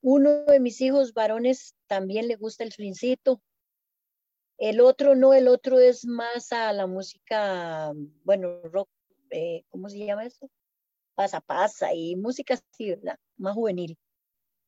Uno 0.00 0.44
de 0.44 0.60
mis 0.60 0.80
hijos 0.80 1.12
varones 1.12 1.74
también 1.88 2.28
le 2.28 2.36
gusta 2.36 2.62
el 2.62 2.72
swincito. 2.72 3.42
El 4.58 4.80
otro 4.80 5.16
no, 5.16 5.34
el 5.34 5.48
otro 5.48 5.80
es 5.80 6.04
más 6.04 6.52
a 6.52 6.72
la 6.72 6.86
música, 6.86 7.92
bueno, 8.24 8.60
rock, 8.62 8.88
eh, 9.30 9.64
¿cómo 9.70 9.88
se 9.88 9.98
llama 9.98 10.24
eso? 10.24 10.48
Pasa, 11.16 11.40
pasa 11.40 11.92
y 11.92 12.14
música 12.14 12.54
así, 12.54 12.90
¿verdad? 12.90 13.18
Más 13.36 13.54
juvenil. 13.54 13.98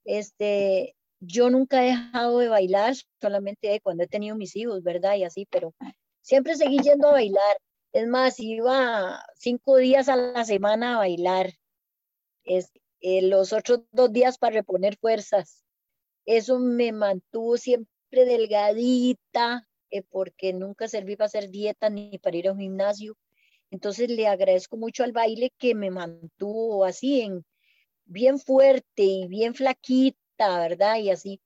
Este, 0.04 0.96
yo 1.20 1.50
nunca 1.50 1.84
he 1.84 1.90
dejado 1.90 2.38
de 2.38 2.48
bailar, 2.48 2.94
solamente 3.20 3.80
cuando 3.82 4.04
he 4.04 4.08
tenido 4.08 4.36
mis 4.36 4.56
hijos, 4.56 4.82
¿verdad? 4.82 5.16
Y 5.16 5.24
así, 5.24 5.46
pero 5.50 5.74
siempre 6.22 6.56
seguí 6.56 6.78
yendo 6.78 7.08
a 7.08 7.12
bailar. 7.12 7.56
Es 7.92 8.06
más, 8.06 8.40
iba 8.40 9.22
cinco 9.36 9.76
días 9.76 10.08
a 10.08 10.16
la 10.16 10.44
semana 10.44 10.94
a 10.94 10.98
bailar. 10.98 11.52
Es, 12.44 12.72
eh, 13.00 13.22
los 13.22 13.52
otros 13.52 13.82
dos 13.92 14.12
días 14.12 14.38
para 14.38 14.54
reponer 14.54 14.96
fuerzas. 14.96 15.64
Eso 16.24 16.58
me 16.58 16.92
mantuvo 16.92 17.56
siempre 17.56 18.24
delgadita, 18.24 19.68
eh, 19.90 20.02
porque 20.02 20.52
nunca 20.52 20.88
serví 20.88 21.16
para 21.16 21.26
hacer 21.26 21.50
dieta 21.50 21.90
ni 21.90 22.18
para 22.18 22.36
ir 22.36 22.48
a 22.48 22.52
un 22.52 22.60
gimnasio. 22.60 23.16
Entonces 23.70 24.10
le 24.10 24.26
agradezco 24.26 24.76
mucho 24.76 25.04
al 25.04 25.12
baile 25.12 25.52
que 25.58 25.74
me 25.74 25.90
mantuvo 25.90 26.84
así 26.84 27.20
en 27.22 27.44
bien 28.04 28.38
fuerte 28.38 29.02
y 29.02 29.28
bien 29.28 29.54
flaquita 29.54 30.19
¿verdad? 30.48 30.96
Y 30.96 31.10
así. 31.10 31.40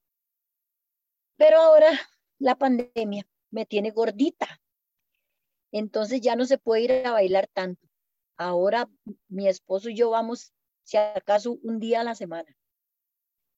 Pero 1.37 1.59
ahora 1.59 1.91
la 2.39 2.57
pandemia 2.57 3.27
me 3.51 3.67
tiene 3.67 3.91
gordita. 3.91 4.61
Entonces 5.73 6.21
ya 6.21 6.37
no 6.37 6.45
se 6.45 6.59
puede 6.59 6.83
ir 6.83 6.93
a 7.07 7.13
bailar 7.13 7.49
tanto. 7.53 7.89
Ahora 8.37 8.89
mi 9.29 9.49
esposo 9.49 9.89
y 9.89 9.97
yo 9.97 10.11
vamos, 10.11 10.53
si 10.85 10.97
acaso, 10.97 11.59
un 11.63 11.81
día 11.81 12.01
a 12.01 12.05
la 12.05 12.15
semana, 12.15 12.57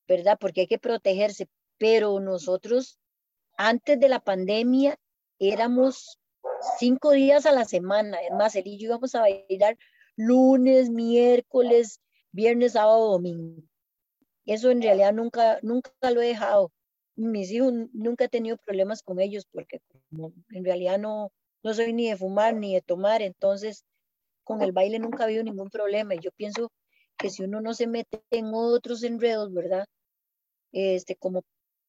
¿verdad? 0.09 0.39
Porque 0.41 0.63
hay 0.63 0.67
que 0.67 0.79
protegerse. 0.79 1.49
Pero 1.79 2.19
nosotros, 2.21 2.99
antes 3.59 4.01
de 4.01 4.09
la 4.09 4.21
pandemia, 4.21 4.99
éramos 5.39 6.19
cinco 6.79 7.11
días 7.11 7.45
a 7.45 7.53
la 7.53 7.67
semana. 7.67 8.19
Es 8.23 8.33
más, 8.33 8.57
él 8.57 8.67
y 8.67 8.79
yo 8.79 8.87
íbamos 8.87 9.15
a 9.15 9.21
bailar 9.21 9.77
lunes, 10.17 10.89
miércoles, 10.89 12.01
viernes, 12.33 12.73
sábado, 12.73 13.13
domingo. 13.13 13.63
Eso 14.47 14.71
en 14.71 14.83
realidad 14.83 15.13
nunca, 15.13 15.59
nunca 15.63 15.91
lo 16.11 16.23
he 16.23 16.29
dejado. 16.29 16.73
Mis 17.17 17.51
hijos 17.51 17.73
nunca 17.93 18.25
he 18.25 18.29
tenido 18.29 18.57
problemas 18.59 19.03
con 19.03 19.21
ellos 19.21 19.47
porque 19.51 19.81
en 20.51 20.65
realidad 20.65 20.99
no, 20.99 21.33
no 21.63 21.75
soy 21.75 21.93
ni 21.93 22.09
de 22.09 22.17
fumar 22.17 22.55
ni 22.55 22.75
de 22.75 22.83
tomar, 22.83 23.23
entonces 23.23 23.85
con 24.45 24.63
el 24.63 24.73
baile 24.73 24.99
nunca 24.99 25.25
ha 25.25 25.27
habido 25.27 25.43
ningún 25.43 25.71
problema. 25.71 26.15
Y 26.15 26.21
yo 26.21 26.31
pienso 26.33 26.71
que 27.19 27.31
si 27.31 27.43
uno 27.43 27.61
no 27.61 27.75
se 27.75 27.87
mete 27.87 28.23
en 28.31 28.51
otros 28.55 29.03
enredos, 29.03 29.53
¿verdad? 29.53 29.87
Este, 30.73 31.17
como 31.17 31.43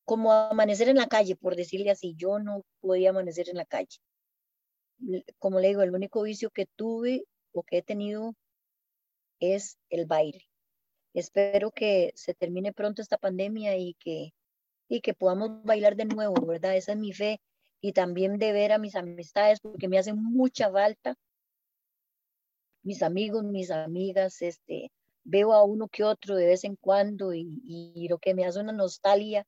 como 0.08 0.32
amanecer 0.32 0.88
en 0.88 0.96
la 0.96 1.08
calle, 1.08 1.36
por 1.36 1.58
decirle 1.58 1.92
así. 1.92 2.16
Yo 2.16 2.40
no 2.40 2.64
podía 2.80 3.10
amanecer 3.10 3.50
en 3.50 3.58
la 3.58 3.66
calle. 3.66 3.98
Como 5.38 5.60
le 5.60 5.68
digo, 5.68 5.82
el 5.82 5.94
único 5.94 6.22
vicio 6.22 6.50
que 6.50 6.66
tuve 6.66 7.26
o 7.52 7.62
que 7.64 7.80
he 7.80 7.82
tenido 7.82 8.34
es 9.42 9.78
el 9.90 10.06
baile. 10.06 10.48
Espero 11.18 11.72
que 11.72 12.12
se 12.14 12.36
termine 12.36 12.74
pronto 12.74 13.02
esta 13.02 13.18
pandemia 13.18 13.76
y 13.76 13.96
que, 13.96 14.36
y 14.88 15.02
que 15.02 15.16
podamos 15.16 15.64
bailar 15.64 15.96
de 15.96 16.06
nuevo, 16.06 16.46
¿verdad? 16.46 16.76
Esa 16.76 16.92
es 16.92 17.00
mi 17.00 17.12
fe. 17.12 17.42
Y 17.82 17.94
también 17.94 18.38
de 18.38 18.52
ver 18.52 18.72
a 18.72 18.78
mis 18.78 18.96
amistades, 18.96 19.60
porque 19.60 19.88
me 19.88 19.98
hacen 19.98 20.22
mucha 20.22 20.72
falta. 20.72 21.16
Mis 22.84 23.02
amigos, 23.02 23.44
mis 23.46 23.72
amigas, 23.72 24.44
este, 24.44 24.92
veo 25.24 25.54
a 25.54 25.64
uno 25.64 25.88
que 25.88 26.04
otro 26.04 26.36
de 26.36 26.46
vez 26.46 26.64
en 26.64 26.76
cuando 26.76 27.34
y, 27.34 27.64
y 27.66 28.08
lo 28.10 28.20
que 28.20 28.36
me 28.36 28.46
hace 28.46 28.60
una 28.60 28.72
nostalgia, 28.72 29.44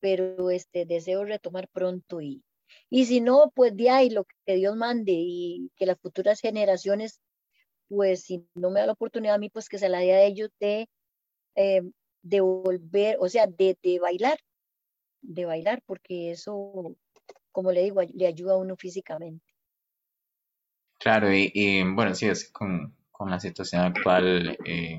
pero 0.00 0.50
este, 0.50 0.86
deseo 0.86 1.26
retomar 1.26 1.68
pronto 1.68 2.22
y, 2.22 2.42
y 2.88 3.04
si 3.04 3.20
no, 3.20 3.52
pues 3.54 3.76
de 3.76 3.90
ahí 3.90 4.08
lo 4.08 4.24
que 4.46 4.54
Dios 4.54 4.76
mande 4.76 5.12
y 5.14 5.70
que 5.76 5.84
las 5.84 5.98
futuras 6.00 6.40
generaciones 6.40 7.20
pues 7.90 8.22
si 8.22 8.46
no 8.54 8.70
me 8.70 8.80
da 8.80 8.86
la 8.86 8.92
oportunidad 8.92 9.34
a 9.34 9.38
mí, 9.38 9.50
pues 9.50 9.68
que 9.68 9.78
se 9.78 9.88
la 9.88 9.98
dé 9.98 10.12
a 10.12 10.22
ellos 10.22 10.50
de, 10.60 10.88
eh, 11.56 11.82
de 12.22 12.40
volver, 12.40 13.16
o 13.18 13.28
sea, 13.28 13.48
de, 13.48 13.76
de, 13.82 13.98
bailar, 13.98 14.38
de 15.22 15.44
bailar, 15.44 15.82
porque 15.84 16.30
eso, 16.30 16.96
como 17.50 17.72
le 17.72 17.82
digo, 17.82 18.00
le 18.14 18.26
ayuda 18.28 18.54
a 18.54 18.58
uno 18.58 18.76
físicamente. 18.76 19.44
Claro, 21.00 21.32
y, 21.32 21.82
bueno, 21.94 22.14
sí, 22.14 22.26
es 22.26 22.48
con, 22.52 22.94
con 23.10 23.28
la 23.28 23.40
situación 23.40 23.82
actual 23.82 24.56
eh, 24.64 24.98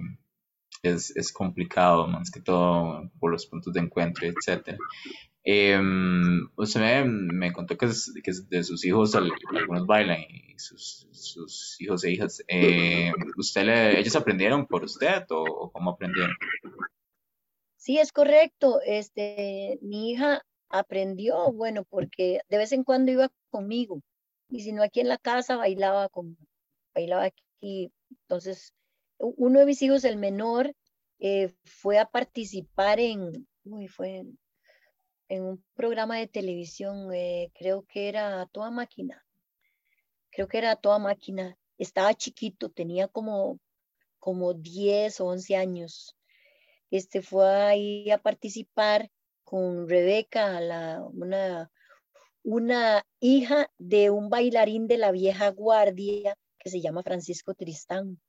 es, 0.84 1.16
es, 1.16 1.32
complicado, 1.32 2.08
más 2.08 2.30
que 2.30 2.42
todo 2.42 3.10
por 3.20 3.32
los 3.32 3.46
puntos 3.46 3.72
de 3.72 3.80
encuentro, 3.80 4.28
etcétera. 4.28 4.78
Eh, 5.44 5.80
usted 6.56 7.06
me, 7.06 7.52
contó 7.52 7.78
que, 7.78 7.88
de 7.88 8.64
sus 8.64 8.86
hijos 8.86 9.16
algunos 9.16 9.88
bailan 9.88 10.20
y 10.22 10.60
sus, 10.60 11.08
sus 11.12 11.80
hijos 11.80 12.04
e 12.04 12.12
hijas. 12.12 12.44
Eh, 12.48 13.12
¿usted 13.38 13.98
¿Ellos 13.98 14.16
aprendieron 14.16 14.68
por 14.68 14.84
usted 14.84 15.24
o, 15.30 15.72
cómo 15.72 15.92
aprendieron? 15.92 16.36
Sí, 17.78 17.98
es 17.98 18.12
correcto. 18.12 18.80
Este, 18.86 19.80
mi 19.82 20.12
hija 20.12 20.44
aprendió, 20.70 21.52
bueno, 21.52 21.84
porque 21.90 22.42
de 22.50 22.58
vez 22.58 22.72
en 22.72 22.84
cuando 22.84 23.12
iba 23.12 23.32
conmigo 23.50 24.02
y 24.50 24.62
si 24.62 24.74
no 24.74 24.84
aquí 24.84 25.00
en 25.00 25.08
la 25.08 25.18
casa 25.18 25.56
bailaba 25.56 26.10
con, 26.10 26.38
bailaba 26.94 27.26
aquí. 27.26 27.92
Entonces, 28.10 28.74
uno 29.18 29.60
de 29.60 29.66
mis 29.66 29.82
hijos, 29.82 30.04
el 30.04 30.18
menor, 30.18 30.76
eh, 31.20 31.54
fue 31.64 32.00
a 32.00 32.06
participar 32.06 33.00
en, 33.00 33.48
uy, 33.64 33.88
fue 33.88 34.18
en, 34.18 34.40
en 35.32 35.44
un 35.44 35.64
programa 35.76 36.18
de 36.18 36.28
televisión, 36.28 37.14
eh, 37.14 37.52
creo 37.58 37.86
que 37.88 38.10
era 38.10 38.46
toda 38.48 38.70
máquina, 38.70 39.26
creo 40.30 40.50
que 40.50 40.58
era 40.58 40.76
toda 40.76 41.00
máquina, 41.00 41.58
estaba 41.78 42.14
chiquito, 42.14 42.70
tenía 42.70 43.08
como, 43.08 43.58
como 44.20 44.54
10 44.54 45.22
o 45.22 45.28
11 45.28 45.56
años. 45.56 46.18
Este 46.90 47.22
fue 47.22 47.48
ahí 47.48 48.12
a 48.12 48.18
participar 48.18 49.10
con 49.46 49.88
Rebeca, 49.88 50.60
la, 50.60 51.02
una, 51.14 51.72
una 52.44 53.06
hija 53.22 53.72
de 53.78 54.10
un 54.10 54.30
bailarín 54.30 54.88
de 54.88 54.98
la 54.98 55.12
vieja 55.12 55.48
guardia 55.48 56.38
que 56.60 56.70
se 56.70 56.82
llama 56.82 57.04
Francisco 57.04 57.54
Tristán. 57.54 58.20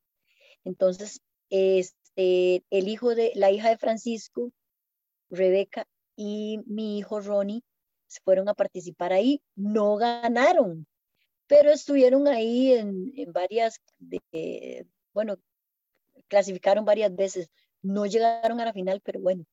Entonces, 0.62 1.20
este, 1.50 2.64
el 2.70 2.86
hijo 2.86 3.16
de 3.16 3.32
la 3.34 3.50
hija 3.50 3.70
de 3.70 3.78
Francisco, 3.78 4.52
Rebeca, 5.30 5.88
y 6.16 6.61
mi 6.66 6.98
hijo 6.98 7.20
Ronnie 7.20 7.62
fueron 8.25 8.48
a 8.48 8.55
participar 8.55 9.12
ahí, 9.12 9.42
no 9.55 9.96
ganaron, 9.96 10.87
pero 11.46 11.70
estuvieron 11.70 12.29
ahí 12.29 12.72
en, 12.72 13.33
varias, 13.33 13.81
bueno, 15.12 15.37
clasificaron 16.29 16.85
varias 16.85 17.14
veces, 17.14 17.51
no 17.83 18.07
llegaron 18.07 18.61
a 18.61 18.64
la 18.64 18.72
final, 18.72 19.01
pero 19.03 19.20
bueno. 19.20 19.44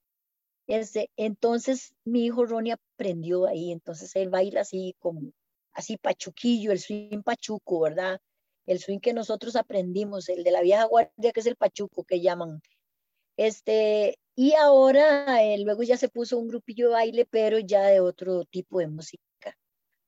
Este, 0.68 1.10
entonces 1.18 1.96
mi 2.06 2.26
hijo 2.26 2.46
Ronnie 2.46 2.74
aprendió 2.74 3.48
ahí, 3.48 3.72
entonces 3.72 4.16
él 4.16 4.30
baila 4.30 4.62
así 4.62 4.96
como, 5.00 5.32
así 5.74 5.98
pachuquillo, 5.98 6.72
el 6.72 6.80
swing 6.80 7.24
pachuco, 7.24 7.80
¿verdad? 7.80 8.20
El 8.68 8.80
swing 8.80 9.00
que 9.00 9.14
nosotros 9.14 9.56
aprendimos, 9.56 10.30
el 10.30 10.44
de 10.44 10.52
la 10.52 10.62
vieja 10.62 10.84
guardia, 10.86 11.32
que 11.34 11.40
es 11.40 11.48
el 11.48 11.56
pachuco 11.56 12.04
que 12.04 12.22
llaman. 12.22 12.62
Este, 13.40 14.20
y 14.36 14.52
ahora, 14.56 15.42
eh, 15.42 15.64
luego 15.64 15.84
ya 15.84 15.96
se 15.96 16.10
puso 16.10 16.38
un 16.38 16.50
grupillo 16.50 16.88
de 16.90 16.94
baile, 16.94 17.26
pero 17.26 17.58
ya 17.58 17.84
de 17.84 18.02
otro 18.02 18.44
tipo 18.44 18.80
de 18.80 18.88
música. 18.88 19.56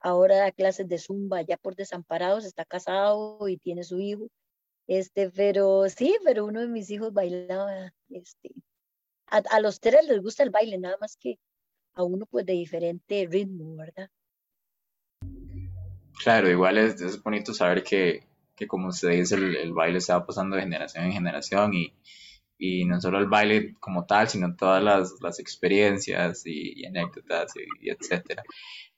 Ahora 0.01 0.35
da 0.35 0.51
clases 0.51 0.89
de 0.89 0.97
zumba, 0.97 1.41
ya 1.41 1.55
por 1.55 1.77
desamparados, 1.77 2.43
está 2.43 2.65
casado 2.65 3.47
y 3.47 3.55
tiene 3.55 3.85
su 3.85 4.01
hijo. 4.01 4.27
Este, 4.85 5.29
pero 5.29 5.87
sí, 5.87 6.17
pero 6.25 6.43
uno 6.43 6.59
de 6.59 6.67
mis 6.67 6.89
hijos 6.89 7.13
bailaba, 7.13 7.93
este, 8.09 8.51
a, 9.27 9.61
los 9.61 9.79
tres 9.79 10.05
les 10.09 10.21
gusta 10.21 10.43
el 10.43 10.49
baile, 10.49 10.77
nada 10.77 10.97
más 10.99 11.15
que 11.15 11.39
a 11.93 12.03
uno 12.03 12.25
pues 12.25 12.45
de 12.45 12.51
diferente 12.51 13.29
ritmo, 13.31 13.77
¿verdad? 13.77 14.09
Claro, 16.21 16.49
igual 16.49 16.77
es, 16.77 16.99
es 16.99 17.23
bonito 17.23 17.53
saber 17.53 17.81
que, 17.81 18.27
que 18.57 18.67
como 18.67 18.91
se 18.91 19.11
dice, 19.11 19.35
el, 19.35 19.55
el 19.55 19.71
baile 19.71 20.01
se 20.01 20.11
va 20.11 20.25
pasando 20.25 20.57
de 20.57 20.63
generación 20.63 21.05
en 21.05 21.13
generación 21.13 21.73
y, 21.73 21.93
y 22.63 22.85
no 22.85 23.01
solo 23.01 23.17
el 23.17 23.25
baile 23.25 23.73
como 23.79 24.05
tal, 24.05 24.29
sino 24.29 24.55
todas 24.55 24.83
las, 24.83 25.15
las 25.19 25.39
experiencias 25.39 26.43
y, 26.45 26.85
anécdotas 26.85 27.53
y, 27.81 27.89
etcétera. 27.89 28.43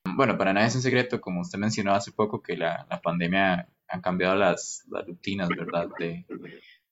Bueno, 0.03 0.37
para 0.37 0.51
nadie 0.51 0.67
es 0.67 0.75
un 0.75 0.81
secreto, 0.81 1.21
como 1.21 1.39
usted 1.39 1.57
mencionó 1.57 1.93
hace 1.93 2.11
poco, 2.11 2.43
que 2.43 2.57
la, 2.57 2.85
la 2.89 2.99
pandemia 2.99 3.69
ha 3.87 4.01
cambiado 4.01 4.35
las, 4.35 4.83
las 4.91 5.07
rutinas, 5.07 5.47
¿verdad? 5.47 5.87
De, 5.97 6.25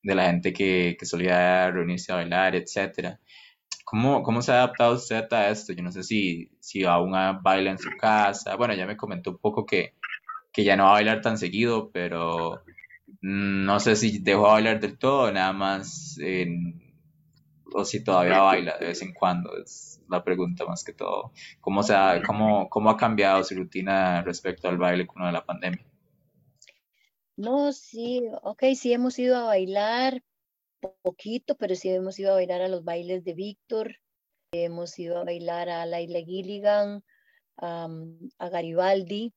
de 0.02 0.16
la 0.16 0.28
gente 0.28 0.54
que, 0.54 0.96
que, 0.98 1.06
solía 1.06 1.70
reunirse 1.72 2.14
a 2.14 2.16
bailar, 2.16 2.56
etcétera. 2.56 3.20
¿Cómo, 3.84 4.24
¿Cómo 4.24 4.42
se 4.42 4.54
ha 4.54 4.64
adaptado 4.64 4.96
usted 4.96 5.28
a 5.34 5.50
esto? 5.50 5.74
Yo 5.74 5.84
no 5.84 5.92
sé 5.92 6.04
si, 6.04 6.52
si 6.62 6.86
aún 6.86 7.12
baila 7.44 7.72
en 7.72 7.80
su 7.80 7.90
casa. 8.00 8.56
Bueno, 8.56 8.74
ya 8.76 8.88
me 8.88 8.96
comentó 8.96 9.32
un 9.32 9.40
poco 9.40 9.66
que, 9.66 9.96
que 10.54 10.64
ya 10.64 10.78
no 10.78 10.86
va 10.86 10.92
a 10.92 10.94
bailar 10.94 11.22
tan 11.22 11.38
seguido, 11.38 11.92
pero 11.92 12.64
no 13.22 13.80
sé 13.80 13.96
si 13.96 14.20
dejó 14.20 14.46
de 14.46 14.52
bailar 14.52 14.80
del 14.80 14.98
todo, 14.98 15.32
nada 15.32 15.54
más, 15.54 16.18
o 17.74 17.86
si 17.86 18.04
todavía 18.04 18.42
baila 18.42 18.78
de 18.78 18.88
vez 18.88 19.02
en 19.02 19.14
cuando, 19.14 19.58
es 19.58 20.02
la 20.10 20.24
pregunta 20.24 20.66
más 20.66 20.84
que 20.84 20.94
todo. 20.94 21.32
¿Cómo, 21.62 21.84
se 21.84 21.96
ha, 21.96 22.22
cómo, 22.26 22.70
cómo 22.70 22.90
ha 22.90 22.98
cambiado 22.98 23.44
su 23.44 23.56
rutina 23.56 24.22
respecto 24.24 24.68
al 24.68 24.78
baile 24.78 25.08
con 25.08 25.24
de 25.24 25.32
la 25.32 25.46
pandemia? 25.46 25.86
No, 27.38 27.72
sí, 27.72 28.24
ok, 28.44 28.64
sí 28.76 28.94
hemos 28.94 29.18
ido 29.18 29.38
a 29.38 29.46
bailar 29.46 30.22
poquito, 31.02 31.56
pero 31.56 31.76
sí 31.76 31.90
hemos 31.90 32.20
ido 32.20 32.32
a 32.32 32.36
bailar 32.36 32.62
a 32.62 32.68
los 32.68 32.84
bailes 32.84 33.24
de 33.24 33.34
Víctor, 33.34 33.98
hemos 34.52 34.98
ido 35.00 35.20
a 35.20 35.24
bailar 35.24 35.70
a 35.70 35.86
Laila 35.86 36.20
Gilligan, 36.22 37.04
a 37.58 38.50
Garibaldi, 38.50 39.34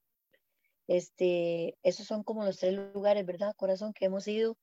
este, 0.87 1.77
esos 1.83 2.07
son 2.07 2.23
como 2.23 2.44
los 2.44 2.59
tres 2.59 2.75
lugares, 2.94 3.25
¿verdad, 3.27 3.55
corazón? 3.57 3.92
Que 3.92 4.07
hemos 4.07 4.27
ido. 4.29 4.57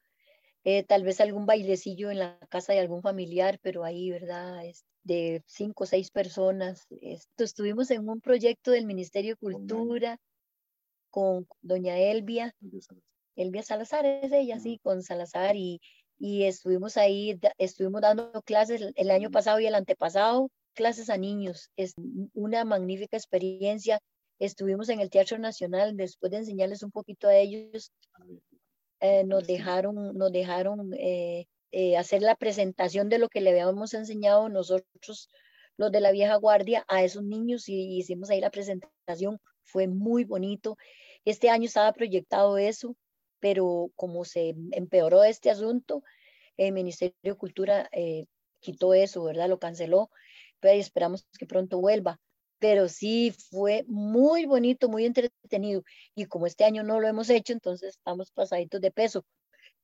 Eh, 0.63 0.83
tal 0.83 1.03
vez 1.03 1.19
algún 1.19 1.47
bailecillo 1.47 2.11
en 2.11 2.19
la 2.19 2.37
casa 2.49 2.73
de 2.73 2.79
algún 2.79 3.01
familiar, 3.01 3.59
pero 3.63 3.83
ahí, 3.83 4.11
¿verdad? 4.11 4.63
Es 4.65 4.85
de 5.03 5.43
cinco 5.47 5.85
o 5.85 5.87
seis 5.87 6.11
personas. 6.11 6.85
Esto, 7.01 7.43
estuvimos 7.43 7.89
en 7.91 8.07
un 8.07 8.21
proyecto 8.21 8.71
del 8.71 8.85
Ministerio 8.85 9.31
de 9.31 9.37
Cultura 9.37 10.19
con 11.09 11.47
doña 11.61 11.97
Elvia, 11.97 12.55
Elvia 13.35 13.63
Salazar 13.63 14.05
es 14.05 14.31
ella, 14.31 14.59
sí, 14.59 14.79
con 14.81 15.03
Salazar, 15.03 15.55
y, 15.55 15.81
y 16.17 16.43
estuvimos 16.43 16.97
ahí, 16.97 17.39
estuvimos 17.57 18.01
dando 18.01 18.31
clases 18.43 18.93
el 18.95 19.11
año 19.11 19.31
pasado 19.31 19.59
y 19.59 19.65
el 19.65 19.75
antepasado, 19.75 20.49
clases 20.73 21.09
a 21.09 21.17
niños. 21.17 21.69
Es 21.75 21.93
una 22.33 22.63
magnífica 22.65 23.17
experiencia 23.17 23.99
Estuvimos 24.41 24.89
en 24.89 24.99
el 25.01 25.11
Teatro 25.11 25.37
Nacional, 25.37 25.95
después 25.95 26.31
de 26.31 26.39
enseñarles 26.39 26.81
un 26.81 26.89
poquito 26.89 27.27
a 27.27 27.35
ellos, 27.35 27.91
eh, 28.99 29.23
nos 29.23 29.45
dejaron, 29.45 30.17
nos 30.17 30.31
dejaron 30.31 30.95
eh, 30.95 31.45
eh, 31.71 31.95
hacer 31.95 32.23
la 32.23 32.35
presentación 32.35 33.07
de 33.07 33.19
lo 33.19 33.29
que 33.29 33.39
le 33.39 33.51
habíamos 33.51 33.93
enseñado 33.93 34.49
nosotros, 34.49 35.29
los 35.77 35.91
de 35.91 35.99
la 35.99 36.11
vieja 36.11 36.37
guardia, 36.37 36.83
a 36.87 37.03
esos 37.03 37.21
niños 37.21 37.69
y 37.69 37.99
hicimos 37.99 38.31
ahí 38.31 38.41
la 38.41 38.49
presentación. 38.49 39.39
Fue 39.63 39.87
muy 39.87 40.23
bonito. 40.23 40.75
Este 41.23 41.51
año 41.51 41.65
estaba 41.65 41.93
proyectado 41.93 42.57
eso, 42.57 42.95
pero 43.39 43.91
como 43.95 44.25
se 44.25 44.55
empeoró 44.71 45.23
este 45.23 45.51
asunto, 45.51 46.01
el 46.57 46.71
Ministerio 46.71 47.13
de 47.21 47.35
Cultura 47.35 47.91
quitó 48.59 48.95
eso, 48.95 49.23
¿verdad? 49.23 49.49
Lo 49.49 49.59
canceló, 49.59 50.09
pero 50.59 50.79
esperamos 50.79 51.27
que 51.37 51.45
pronto 51.45 51.79
vuelva 51.79 52.19
pero 52.61 52.87
sí 52.87 53.33
fue 53.49 53.83
muy 53.87 54.45
bonito, 54.45 54.87
muy 54.87 55.05
entretenido. 55.05 55.83
Y 56.13 56.25
como 56.25 56.45
este 56.45 56.63
año 56.63 56.83
no 56.83 56.99
lo 56.99 57.07
hemos 57.07 57.31
hecho, 57.31 57.53
entonces 57.53 57.95
estamos 57.97 58.29
pasaditos 58.29 58.79
de 58.79 58.91
peso. 58.91 59.25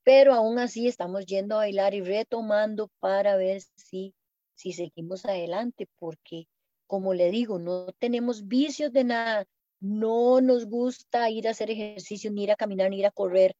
Pero 0.04 0.36
aún 0.36 0.60
así 0.60 0.88
estamos 0.88 1.26
yendo 1.26 1.56
a 1.56 1.60
bailar 1.66 1.96
y 1.96 2.02
retomando 2.02 2.92
para 3.00 3.36
ver 3.36 3.64
si, 3.76 4.14
si 4.54 4.74
seguimos 4.74 5.26
adelante, 5.26 5.88
porque 5.98 6.46
como 6.86 7.16
le 7.16 7.32
digo, 7.32 7.58
no 7.58 7.88
tenemos 7.98 8.48
vicios 8.48 8.94
de 8.94 9.06
nada, 9.06 9.46
no 9.80 10.40
nos 10.40 10.68
gusta 10.68 11.32
ir 11.32 11.48
a 11.48 11.52
hacer 11.52 11.72
ejercicio, 11.72 12.30
ni 12.32 12.44
ir 12.44 12.52
a 12.52 12.56
caminar, 12.56 12.92
ni 12.92 13.00
ir 13.00 13.08
a 13.08 13.12
correr. 13.12 13.56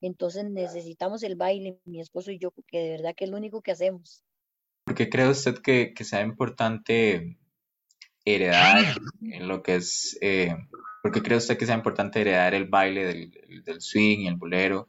Entonces 0.00 0.44
necesitamos 0.50 1.22
el 1.22 1.36
baile, 1.36 1.78
mi 1.84 2.00
esposo 2.00 2.32
y 2.32 2.40
yo, 2.40 2.50
porque 2.50 2.80
de 2.80 2.90
verdad 2.90 3.14
que 3.16 3.24
es 3.24 3.30
lo 3.30 3.36
único 3.36 3.62
que 3.62 3.70
hacemos. 3.70 4.24
¿Por 4.82 4.96
qué 4.96 5.08
cree 5.08 5.28
usted 5.28 5.58
que, 5.58 5.94
que 5.94 6.02
sea 6.02 6.22
importante 6.22 7.38
heredar 8.24 8.96
lo 9.20 9.62
que 9.62 9.76
es, 9.76 10.18
eh, 10.20 10.54
por 11.02 11.12
qué 11.12 11.22
cree 11.22 11.38
usted 11.38 11.56
que 11.56 11.66
sea 11.66 11.74
importante 11.74 12.20
heredar 12.20 12.54
el 12.54 12.66
baile 12.66 13.04
del, 13.04 13.62
del 13.64 13.80
swing 13.80 14.20
y 14.20 14.28
el 14.28 14.36
bolero 14.36 14.88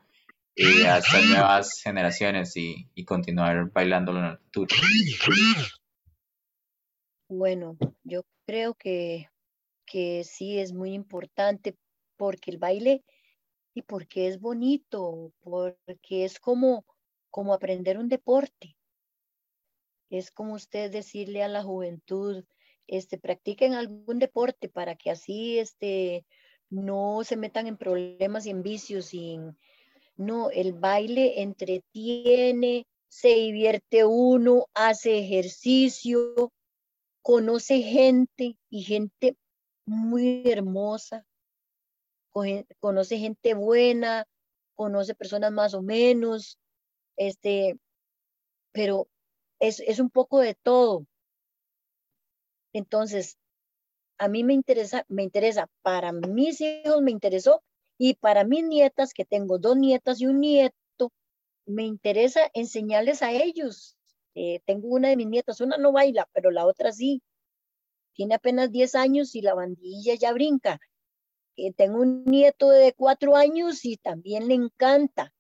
y 0.56 0.84
a 0.84 0.98
estas 0.98 1.26
nuevas 1.26 1.82
generaciones 1.82 2.56
y, 2.58 2.89
y 2.94 3.06
continuar 3.06 3.72
bailándolo 3.72 4.20
en 4.20 4.26
el 4.26 4.38
futuro? 4.38 4.76
Bueno, 7.30 7.78
yo 8.04 8.24
creo 8.46 8.74
que, 8.74 9.30
que 9.86 10.24
sí 10.24 10.60
es 10.60 10.74
muy 10.74 10.94
importante 10.94 11.78
porque 12.18 12.52
el 12.52 12.58
baile 12.58 13.04
y 13.74 13.84
porque 13.84 14.28
es 14.28 14.39
bonito, 14.39 15.32
porque 15.39 16.26
es 16.26 16.39
como, 16.39 16.86
como 17.30 17.54
aprender 17.54 17.98
un 17.98 18.10
deporte. 18.10 18.76
Es 20.10 20.32
como 20.32 20.56
usted 20.56 20.92
decirle 20.92 21.44
a 21.44 21.48
la 21.48 21.63
juventud, 21.63 22.44
este, 22.89 23.17
practiquen 23.17 23.73
algún 23.73 24.19
deporte 24.19 24.69
para 24.69 24.95
que 24.95 25.12
así 25.12 25.60
este, 25.60 26.25
no 26.69 27.23
se 27.23 27.38
metan 27.38 27.67
en 27.67 27.78
problemas 27.78 28.45
y 28.45 28.49
en 28.52 28.63
vicios. 28.63 29.13
Y, 29.13 29.39
no, 30.19 30.49
el 30.49 30.73
baile 30.73 31.41
entretiene, 31.41 32.86
se 33.08 33.30
divierte 33.30 34.04
uno, 34.06 34.65
hace 34.73 35.19
ejercicio, 35.19 36.52
conoce 37.21 37.82
gente 37.82 38.58
y 38.69 38.84
gente 38.84 39.38
muy 39.86 40.43
hermosa, 40.45 41.25
conoce 42.80 43.17
gente 43.17 43.54
buena, 43.54 44.25
conoce 44.75 45.15
personas 45.15 45.52
más 45.54 45.73
o 45.73 45.82
menos, 45.82 46.60
este, 47.15 47.78
pero 48.73 49.08
es, 49.60 49.80
es 49.80 49.99
un 49.99 50.10
poco 50.10 50.39
de 50.39 50.54
todo. 50.54 51.06
Entonces, 52.74 53.38
a 54.18 54.28
mí 54.28 54.44
me 54.44 54.54
interesa, 54.54 55.06
me 55.08 55.24
interesa, 55.24 55.70
para 55.82 56.12
mis 56.12 56.62
hijos 56.62 57.02
me 57.02 57.12
interesó 57.12 57.64
y 57.98 58.16
para 58.16 58.44
mis 58.44 58.64
nietas, 58.64 59.14
que 59.14 59.26
tengo 59.26 59.58
dos 59.60 59.78
nietas 59.78 60.22
y 60.22 60.28
un 60.28 60.40
nieto, 60.40 61.12
me 61.66 61.84
interesa 61.84 62.50
enseñarles 62.54 63.22
a 63.22 63.32
ellos. 63.32 63.98
Eh, 64.36 64.62
tengo 64.66 64.90
una 64.90 65.10
de 65.10 65.18
mis 65.18 65.28
nietas, 65.28 65.62
una 65.62 65.78
no 65.78 65.92
baila, 65.92 66.28
pero 66.34 66.52
la 66.52 66.66
otra 66.66 66.92
sí. 66.92 67.22
Tiene 68.14 68.36
apenas 68.36 68.72
10 68.72 68.96
años 68.96 69.36
y 69.36 69.42
la 69.42 69.54
bandilla 69.54 70.16
ya 70.16 70.34
brinca. 70.34 70.80
Eh, 71.58 71.74
tengo 71.74 72.02
un 72.02 72.24
nieto 72.26 72.70
de 72.70 72.94
cuatro 72.94 73.36
años 73.36 73.84
y 73.86 73.98
también 73.98 74.48
le 74.48 74.56
encanta. 74.56 75.34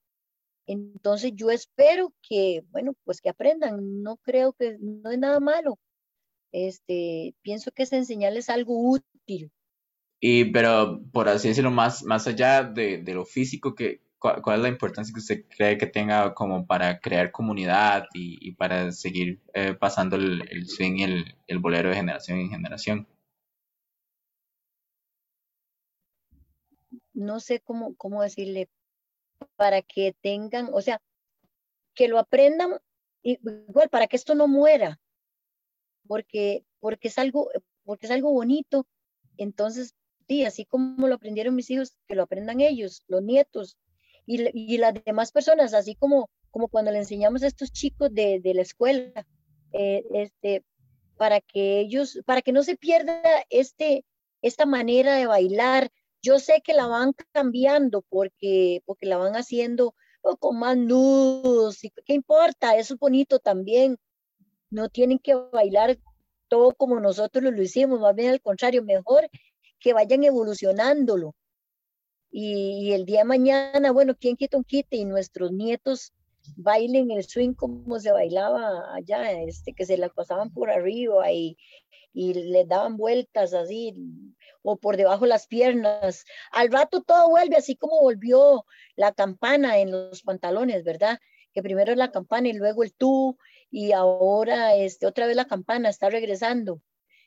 Entonces 0.65 1.31
yo 1.35 1.49
espero 1.49 2.13
que, 2.21 2.63
bueno, 2.71 2.93
pues 3.03 3.21
que 3.21 3.29
aprendan. 3.29 4.03
No 4.03 4.17
creo 4.17 4.53
que 4.53 4.77
no 4.79 5.11
es 5.11 5.17
nada 5.17 5.39
malo. 5.39 5.79
Este, 6.51 7.35
pienso 7.41 7.71
que 7.71 7.83
es 7.83 7.93
enseñarles 7.93 8.49
algo 8.49 8.91
útil. 8.91 9.51
Y, 10.19 10.45
pero 10.45 11.01
por 11.11 11.29
así 11.29 11.47
decirlo, 11.47 11.71
más, 11.71 12.03
más 12.03 12.27
allá 12.27 12.63
de, 12.63 12.97
de 12.97 13.13
lo 13.13 13.25
físico, 13.25 13.75
que, 13.75 14.01
cuál, 14.19 14.57
es 14.57 14.61
la 14.61 14.69
importancia 14.69 15.13
que 15.13 15.19
usted 15.19 15.45
cree 15.47 15.77
que 15.77 15.87
tenga 15.87 16.33
como 16.33 16.65
para 16.65 16.99
crear 16.99 17.31
comunidad 17.31 18.05
y, 18.13 18.37
y 18.41 18.51
para 18.53 18.91
seguir 18.91 19.39
eh, 19.53 19.73
pasando 19.73 20.17
el, 20.17 20.43
el, 20.49 20.67
swing 20.67 20.97
y 20.97 21.03
el, 21.03 21.35
el 21.47 21.59
bolero 21.59 21.89
de 21.89 21.95
generación 21.95 22.39
en 22.39 22.49
generación? 22.49 23.07
no 27.19 27.39
sé 27.39 27.59
cómo, 27.59 27.95
cómo 27.95 28.23
decirle, 28.23 28.69
para 29.55 29.81
que 29.81 30.15
tengan, 30.21 30.69
o 30.73 30.81
sea, 30.81 31.01
que 31.93 32.07
lo 32.07 32.17
aprendan, 32.17 32.79
igual 33.21 33.89
para 33.89 34.07
que 34.07 34.15
esto 34.15 34.35
no 34.35 34.47
muera, 34.47 34.99
porque, 36.09 36.65
porque, 36.79 37.09
es, 37.09 37.19
algo, 37.19 37.51
porque 37.83 38.07
es 38.07 38.11
algo 38.11 38.31
bonito. 38.31 38.87
Entonces, 39.37 39.93
sí, 40.27 40.43
así 40.43 40.65
como 40.65 41.07
lo 41.07 41.13
aprendieron 41.13 41.53
mis 41.53 41.69
hijos, 41.69 41.95
que 42.07 42.15
lo 42.15 42.23
aprendan 42.23 42.61
ellos, 42.61 43.03
los 43.07 43.21
nietos 43.21 43.77
y, 44.25 44.49
y 44.57 44.79
las 44.79 44.95
demás 45.05 45.31
personas, 45.31 45.75
así 45.75 45.93
como, 45.93 46.31
como 46.49 46.67
cuando 46.67 46.89
le 46.91 46.97
enseñamos 46.97 47.43
a 47.43 47.47
estos 47.47 47.71
chicos 47.71 48.11
de, 48.11 48.39
de 48.39 48.55
la 48.55 48.63
escuela, 48.63 49.27
eh, 49.71 50.03
este, 50.15 50.65
para 51.15 51.41
que 51.41 51.79
ellos, 51.79 52.19
para 52.25 52.41
que 52.41 52.53
no 52.53 52.63
se 52.63 52.75
pierda 52.75 53.21
este, 53.51 54.03
esta 54.41 54.65
manera 54.65 55.13
de 55.15 55.27
bailar, 55.27 55.91
yo 56.23 56.39
sé 56.39 56.61
que 56.63 56.73
la 56.73 56.87
van 56.87 57.13
cambiando 57.31 58.01
porque, 58.09 58.81
porque 58.87 59.05
la 59.05 59.17
van 59.17 59.35
haciendo 59.35 59.93
con 60.39 60.57
más 60.57 60.75
nudos. 60.75 61.81
¿Qué 62.03 62.13
importa? 62.13 62.75
Eso 62.75 62.95
es 62.95 62.99
bonito 62.99 63.37
también. 63.37 63.99
No 64.69 64.89
tienen 64.89 65.19
que 65.19 65.35
bailar 65.35 65.97
todo 66.47 66.73
como 66.73 66.99
nosotros 66.99 67.43
lo 67.43 67.61
hicimos, 67.61 67.99
más 67.99 68.15
bien 68.15 68.31
al 68.31 68.41
contrario, 68.41 68.83
mejor 68.83 69.29
que 69.79 69.93
vayan 69.93 70.23
evolucionándolo. 70.23 71.35
Y, 72.31 72.91
el 72.93 73.05
día 73.05 73.19
de 73.19 73.25
mañana, 73.25 73.91
bueno, 73.91 74.15
¿quién 74.15 74.35
quita 74.35 74.57
un 74.57 74.63
quite? 74.63 74.97
Y 74.97 75.05
nuestros 75.05 75.51
nietos 75.51 76.13
bailen 76.55 77.11
el 77.11 77.23
swing 77.23 77.53
como 77.53 77.99
se 77.99 78.11
bailaba 78.11 78.93
allá, 78.93 79.31
este, 79.41 79.73
que 79.73 79.85
se 79.85 79.97
la 79.97 80.09
pasaban 80.09 80.51
por 80.51 80.69
arriba 80.69 81.31
y, 81.31 81.57
y 82.13 82.33
le 82.33 82.65
daban 82.65 82.97
vueltas 82.97 83.53
así, 83.53 83.95
o 84.61 84.77
por 84.77 84.97
debajo 84.97 85.25
las 85.25 85.47
piernas. 85.47 86.25
Al 86.51 86.71
rato 86.71 87.01
todo 87.01 87.29
vuelve 87.29 87.55
así 87.55 87.75
como 87.75 88.01
volvió 88.01 88.65
la 88.95 89.11
campana 89.13 89.79
en 89.79 89.91
los 89.91 90.21
pantalones, 90.21 90.83
¿verdad? 90.83 91.19
Que 91.53 91.63
primero 91.63 91.95
la 91.95 92.11
campana 92.11 92.49
y 92.49 92.53
luego 92.53 92.83
el 92.83 92.93
tú, 92.93 93.37
y 93.71 93.91
ahora 93.93 94.75
este, 94.75 95.05
otra 95.05 95.27
vez 95.27 95.35
la 95.35 95.45
campana 95.45 95.89
está 95.89 96.09
regresando. 96.09 96.81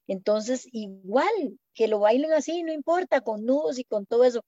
Entonces, 0.07 0.69
igual 0.73 1.59
que 1.75 1.89
lo 1.89 2.01
bailen 2.01 2.33
así, 2.33 2.63
no 2.63 2.73
importa, 2.73 3.21
con 3.21 3.45
nudos 3.47 3.79
y 3.79 3.85
con 3.85 4.07
todo 4.07 4.25
eso, 4.25 4.45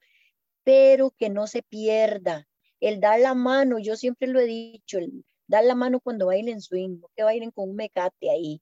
pero 0.64 1.10
que 1.12 1.30
no 1.30 1.46
se 1.46 1.62
pierda. 1.62 2.48
El 2.80 3.00
dar 3.00 3.20
la 3.20 3.34
mano, 3.34 3.78
yo 3.78 3.96
siempre 3.96 4.28
lo 4.28 4.40
he 4.40 4.46
dicho, 4.46 4.98
el 4.98 5.24
dar 5.46 5.64
la 5.64 5.74
mano 5.74 6.00
cuando 6.00 6.26
bailen 6.26 6.60
swing, 6.60 7.00
no 7.00 7.08
que 7.16 7.22
bailen 7.22 7.50
con 7.50 7.70
un 7.70 7.76
mecate 7.76 8.30
ahí, 8.30 8.60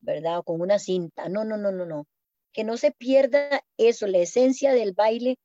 ¿verdad? 0.00 0.38
O 0.38 0.42
con 0.44 0.60
una 0.60 0.78
cinta. 0.78 1.28
No, 1.28 1.44
no, 1.44 1.56
no, 1.56 1.72
no, 1.72 1.86
no 1.86 2.06
que 2.52 2.64
no 2.64 2.76
se 2.76 2.92
pierda 2.92 3.64
eso, 3.76 4.06
la 4.06 4.18
esencia 4.18 4.72
del 4.72 4.92
baile 4.92 5.38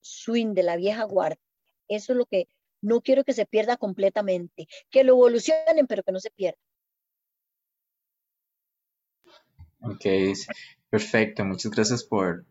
swing 0.00 0.54
de 0.54 0.62
la 0.62 0.76
vieja 0.76 1.04
guardia. 1.04 1.42
Eso 1.88 2.12
es 2.12 2.18
lo 2.18 2.26
que 2.26 2.48
no 2.80 3.00
quiero 3.00 3.24
que 3.24 3.32
se 3.32 3.46
pierda 3.46 3.76
completamente, 3.76 4.68
que 4.90 5.04
lo 5.04 5.14
evolucionen, 5.14 5.86
pero 5.86 6.02
que 6.02 6.12
no 6.12 6.20
se 6.20 6.30
pierda. 6.30 6.58
Ok, 9.80 10.04
perfecto. 10.90 11.44
Muchas 11.44 11.70
gracias 11.70 12.04
por, 12.04 12.44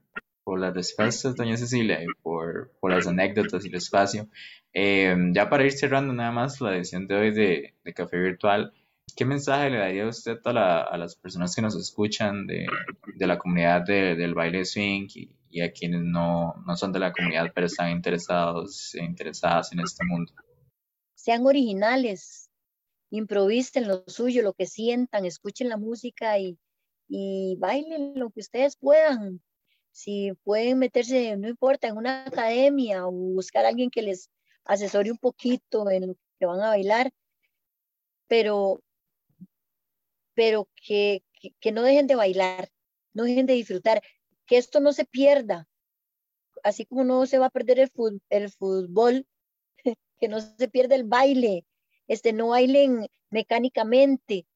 por 0.44 0.60
las 0.60 0.74
respuestas, 0.74 1.36
doña 1.36 1.58
Cecilia, 1.58 2.02
y 2.02 2.08
por, 2.22 2.72
por 2.80 2.92
las 2.92 3.08
anécdotas 3.08 3.66
y 3.66 3.68
el 3.68 3.76
espacio. 3.76 4.28
Eh, 4.74 5.16
ya 5.34 5.50
para 5.50 5.66
ir 5.66 5.74
cerrando 5.74 6.14
nada 6.14 6.32
más 6.32 6.62
la 6.62 6.76
edición 6.76 7.08
de 7.08 7.16
hoy 7.16 7.32
de, 7.34 7.74
de 7.84 7.94
Café 7.94 8.18
Virtual, 8.18 8.74
¿Qué 9.18 9.26
mensaje 9.26 9.72
le 9.72 9.80
daría 9.80 10.08
usted 10.08 10.38
a, 10.46 10.96
las 10.96 11.16
personas 11.16 11.56
que 11.56 11.62
nos 11.64 11.76
escuchan 11.76 12.46
de, 12.46 12.68
la 13.18 13.40
comunidad 13.40 13.82
del 13.82 14.36
baile 14.36 14.64
swing 14.64 15.08
a 15.62 15.72
quienes 15.72 16.02
no, 16.02 16.54
son 16.76 16.92
de 16.92 17.00
la 17.00 17.12
comunidad 17.12 17.52
pero 17.54 17.68
están 17.68 17.92
interesados 17.92 18.94
e 18.96 19.04
interesadas 19.04 19.72
en 19.72 19.80
este 19.80 20.04
mundo? 20.06 20.32
Sean 21.16 21.46
originales, 21.46 22.50
improvisen 23.10 23.88
lo 23.88 24.04
suyo, 24.08 24.44
lo 24.44 24.54
que 24.54 24.66
sientan, 24.66 25.26
escuchen 25.26 25.70
la 25.70 25.78
música 25.78 26.38
y, 26.38 26.58
y 27.08 27.56
bailen 27.60 28.14
lo 28.16 28.30
que 28.30 28.42
ustedes 28.42 28.78
puedan. 28.78 29.42
Si 29.92 30.32
pueden 30.44 30.78
meterse, 30.78 31.36
no 31.38 31.50
importa, 31.50 31.88
en 31.88 31.98
una 31.98 32.26
academia 32.26 33.08
o 33.08 33.12
buscar 33.12 33.66
a 33.66 33.70
alguien 33.70 33.90
que 33.90 34.04
les 34.04 34.30
asesore 34.66 35.12
un 35.12 35.18
poquito 35.18 35.90
en 35.90 36.08
lo 36.08 36.16
que 36.40 36.46
van 36.46 36.62
a 36.62 36.68
bailar, 36.68 37.12
pero 38.28 38.82
pero 40.38 40.70
que, 40.76 41.24
que, 41.60 41.72
no 41.72 41.82
dejen 41.82 42.06
de 42.06 42.14
bailar, 42.14 42.70
no 43.14 43.24
dejen 43.24 43.48
de 43.48 43.54
disfrutar, 43.54 44.04
que 44.48 44.58
esto 44.58 44.80
no 44.80 44.94
se 44.94 45.06
pierda, 45.06 45.68
así 46.64 46.86
como 46.86 47.04
no 47.04 47.26
se 47.26 47.38
va 47.38 47.48
a 47.48 47.52
perder 47.52 47.80
el 47.80 47.92
el 48.30 48.50
fútbol 48.52 49.28
que 50.20 50.28
no 50.28 50.42
se 50.42 50.68
pierda 50.68 50.96
el 50.96 51.04
baile, 51.04 51.66
este, 52.08 52.34
no 52.34 52.50
bailen 52.50 53.08
mecánicamente, 53.30 54.48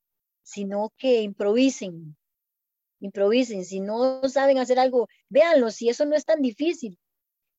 sino 0.44 0.92
que 0.98 1.22
improvisen, 1.22 2.18
improvisen, 3.00 3.66
si 3.66 3.82
no 3.82 4.28
saben 4.30 4.58
hacer 4.58 4.80
algo, 4.80 5.08
véanlo, 5.30 5.70
si 5.72 5.90
eso 5.90 6.06
no 6.06 6.16
es 6.16 6.26
tan 6.26 6.42
difícil. 6.42 6.98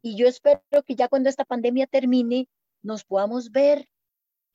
Y 0.03 0.17
yo 0.17 0.27
espero 0.27 0.63
que 0.85 0.97
ya 0.97 1.09
cuando 1.09 1.29
esta 1.29 1.45
pandemia 1.45 1.87
termine, 1.87 2.49
nos 2.83 3.05
podamos 3.05 3.53
ver. 3.53 3.89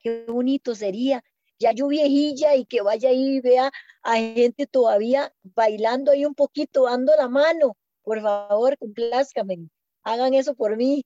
Qué 0.00 0.26
bonito 0.28 0.74
sería 0.74 1.24
ya 1.58 1.72
yo 1.72 1.88
viejilla 1.88 2.54
y 2.56 2.64
que 2.64 2.82
vaya 2.82 3.10
ahí 3.10 3.36
y 3.36 3.40
vea 3.40 3.70
a 4.02 4.16
gente 4.16 4.66
todavía 4.66 5.32
bailando 5.42 6.12
ahí 6.12 6.24
un 6.24 6.34
poquito, 6.34 6.84
dando 6.84 7.12
la 7.16 7.28
mano. 7.28 7.76
Por 8.02 8.22
favor, 8.22 8.78
complázcame, 8.78 9.68
hagan 10.02 10.34
eso 10.34 10.54
por 10.54 10.76
mí. 10.76 11.04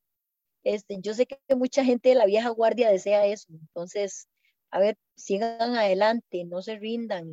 Este, 0.64 0.98
yo 1.00 1.14
sé 1.14 1.26
que 1.26 1.57
mucha 1.57 1.84
gente 1.84 2.11
de 2.11 2.14
la 2.14 2.26
vieja 2.26 2.50
guardia 2.50 2.90
desea 2.90 3.26
eso. 3.26 3.48
Entonces, 3.50 4.28
a 4.70 4.78
ver, 4.78 4.96
sigan 5.16 5.76
adelante, 5.76 6.44
no 6.44 6.62
se 6.62 6.78
rindan 6.78 7.32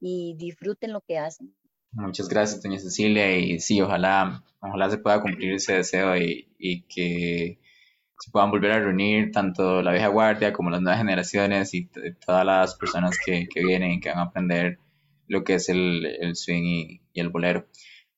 y, 0.00 0.34
disfruten 0.36 0.92
lo 0.92 1.00
que 1.00 1.18
hacen. 1.18 1.54
Muchas 1.92 2.28
gracias, 2.28 2.62
doña 2.62 2.78
Cecilia, 2.78 3.36
y 3.36 3.58
sí, 3.60 3.80
ojalá, 3.80 4.44
ojalá 4.60 4.90
se 4.90 4.98
pueda 4.98 5.22
cumplir 5.22 5.54
ese 5.54 5.74
deseo 5.74 6.16
y, 6.16 6.54
y 6.58 6.82
que 6.82 7.58
se 8.18 8.30
puedan 8.30 8.50
volver 8.50 8.72
a 8.72 8.80
reunir 8.80 9.30
tanto 9.32 9.82
la 9.82 9.92
vieja 9.92 10.08
guardia 10.08 10.52
como 10.52 10.70
las 10.70 10.80
nuevas 10.80 10.98
generaciones 10.98 11.74
y 11.74 11.88
todas 12.24 12.44
las 12.44 12.74
personas 12.74 13.16
que, 13.24 13.48
que, 13.48 13.64
vienen 13.64 13.92
y 13.92 14.00
que 14.00 14.08
van 14.10 14.18
a 14.18 14.22
aprender 14.22 14.78
lo 15.26 15.44
que 15.44 15.54
es 15.54 15.68
el, 15.68 16.04
el 16.04 16.36
swing 16.36 16.62
y, 16.64 17.00
el 17.14 17.28
bolero. 17.28 17.66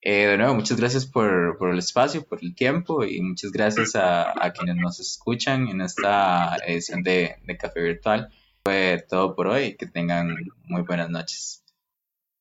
Eh, 0.02 0.26
de 0.26 0.38
nuevo, 0.38 0.54
muchas 0.54 0.78
gracias 0.78 1.04
por, 1.04 1.58
por, 1.58 1.70
el 1.70 1.78
espacio, 1.78 2.24
por 2.24 2.42
el 2.42 2.54
tiempo 2.54 3.04
y 3.04 3.20
muchas 3.20 3.52
gracias 3.52 3.94
a, 3.96 4.32
a 4.42 4.52
quienes 4.52 4.76
nos 4.76 4.98
escuchan 5.00 5.68
en 5.68 5.82
esta 5.82 6.56
edición 6.66 7.02
de, 7.02 7.36
de 7.44 7.56
Café 7.56 7.82
Virtual. 7.82 8.30
Fue 8.64 9.04
todo 9.08 9.34
por 9.34 9.48
hoy. 9.48 9.76
Que 9.76 9.86
tengan 9.86 10.34
muy 10.64 10.82
buenas 10.82 11.10
noches. 11.10 11.64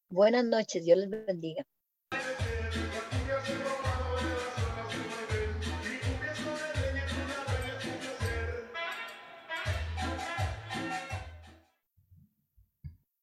Buenas 0.10 0.45
noches. 0.45 0.84
Dios 0.84 0.97
les 0.97 1.10
bendiga. 1.26 1.66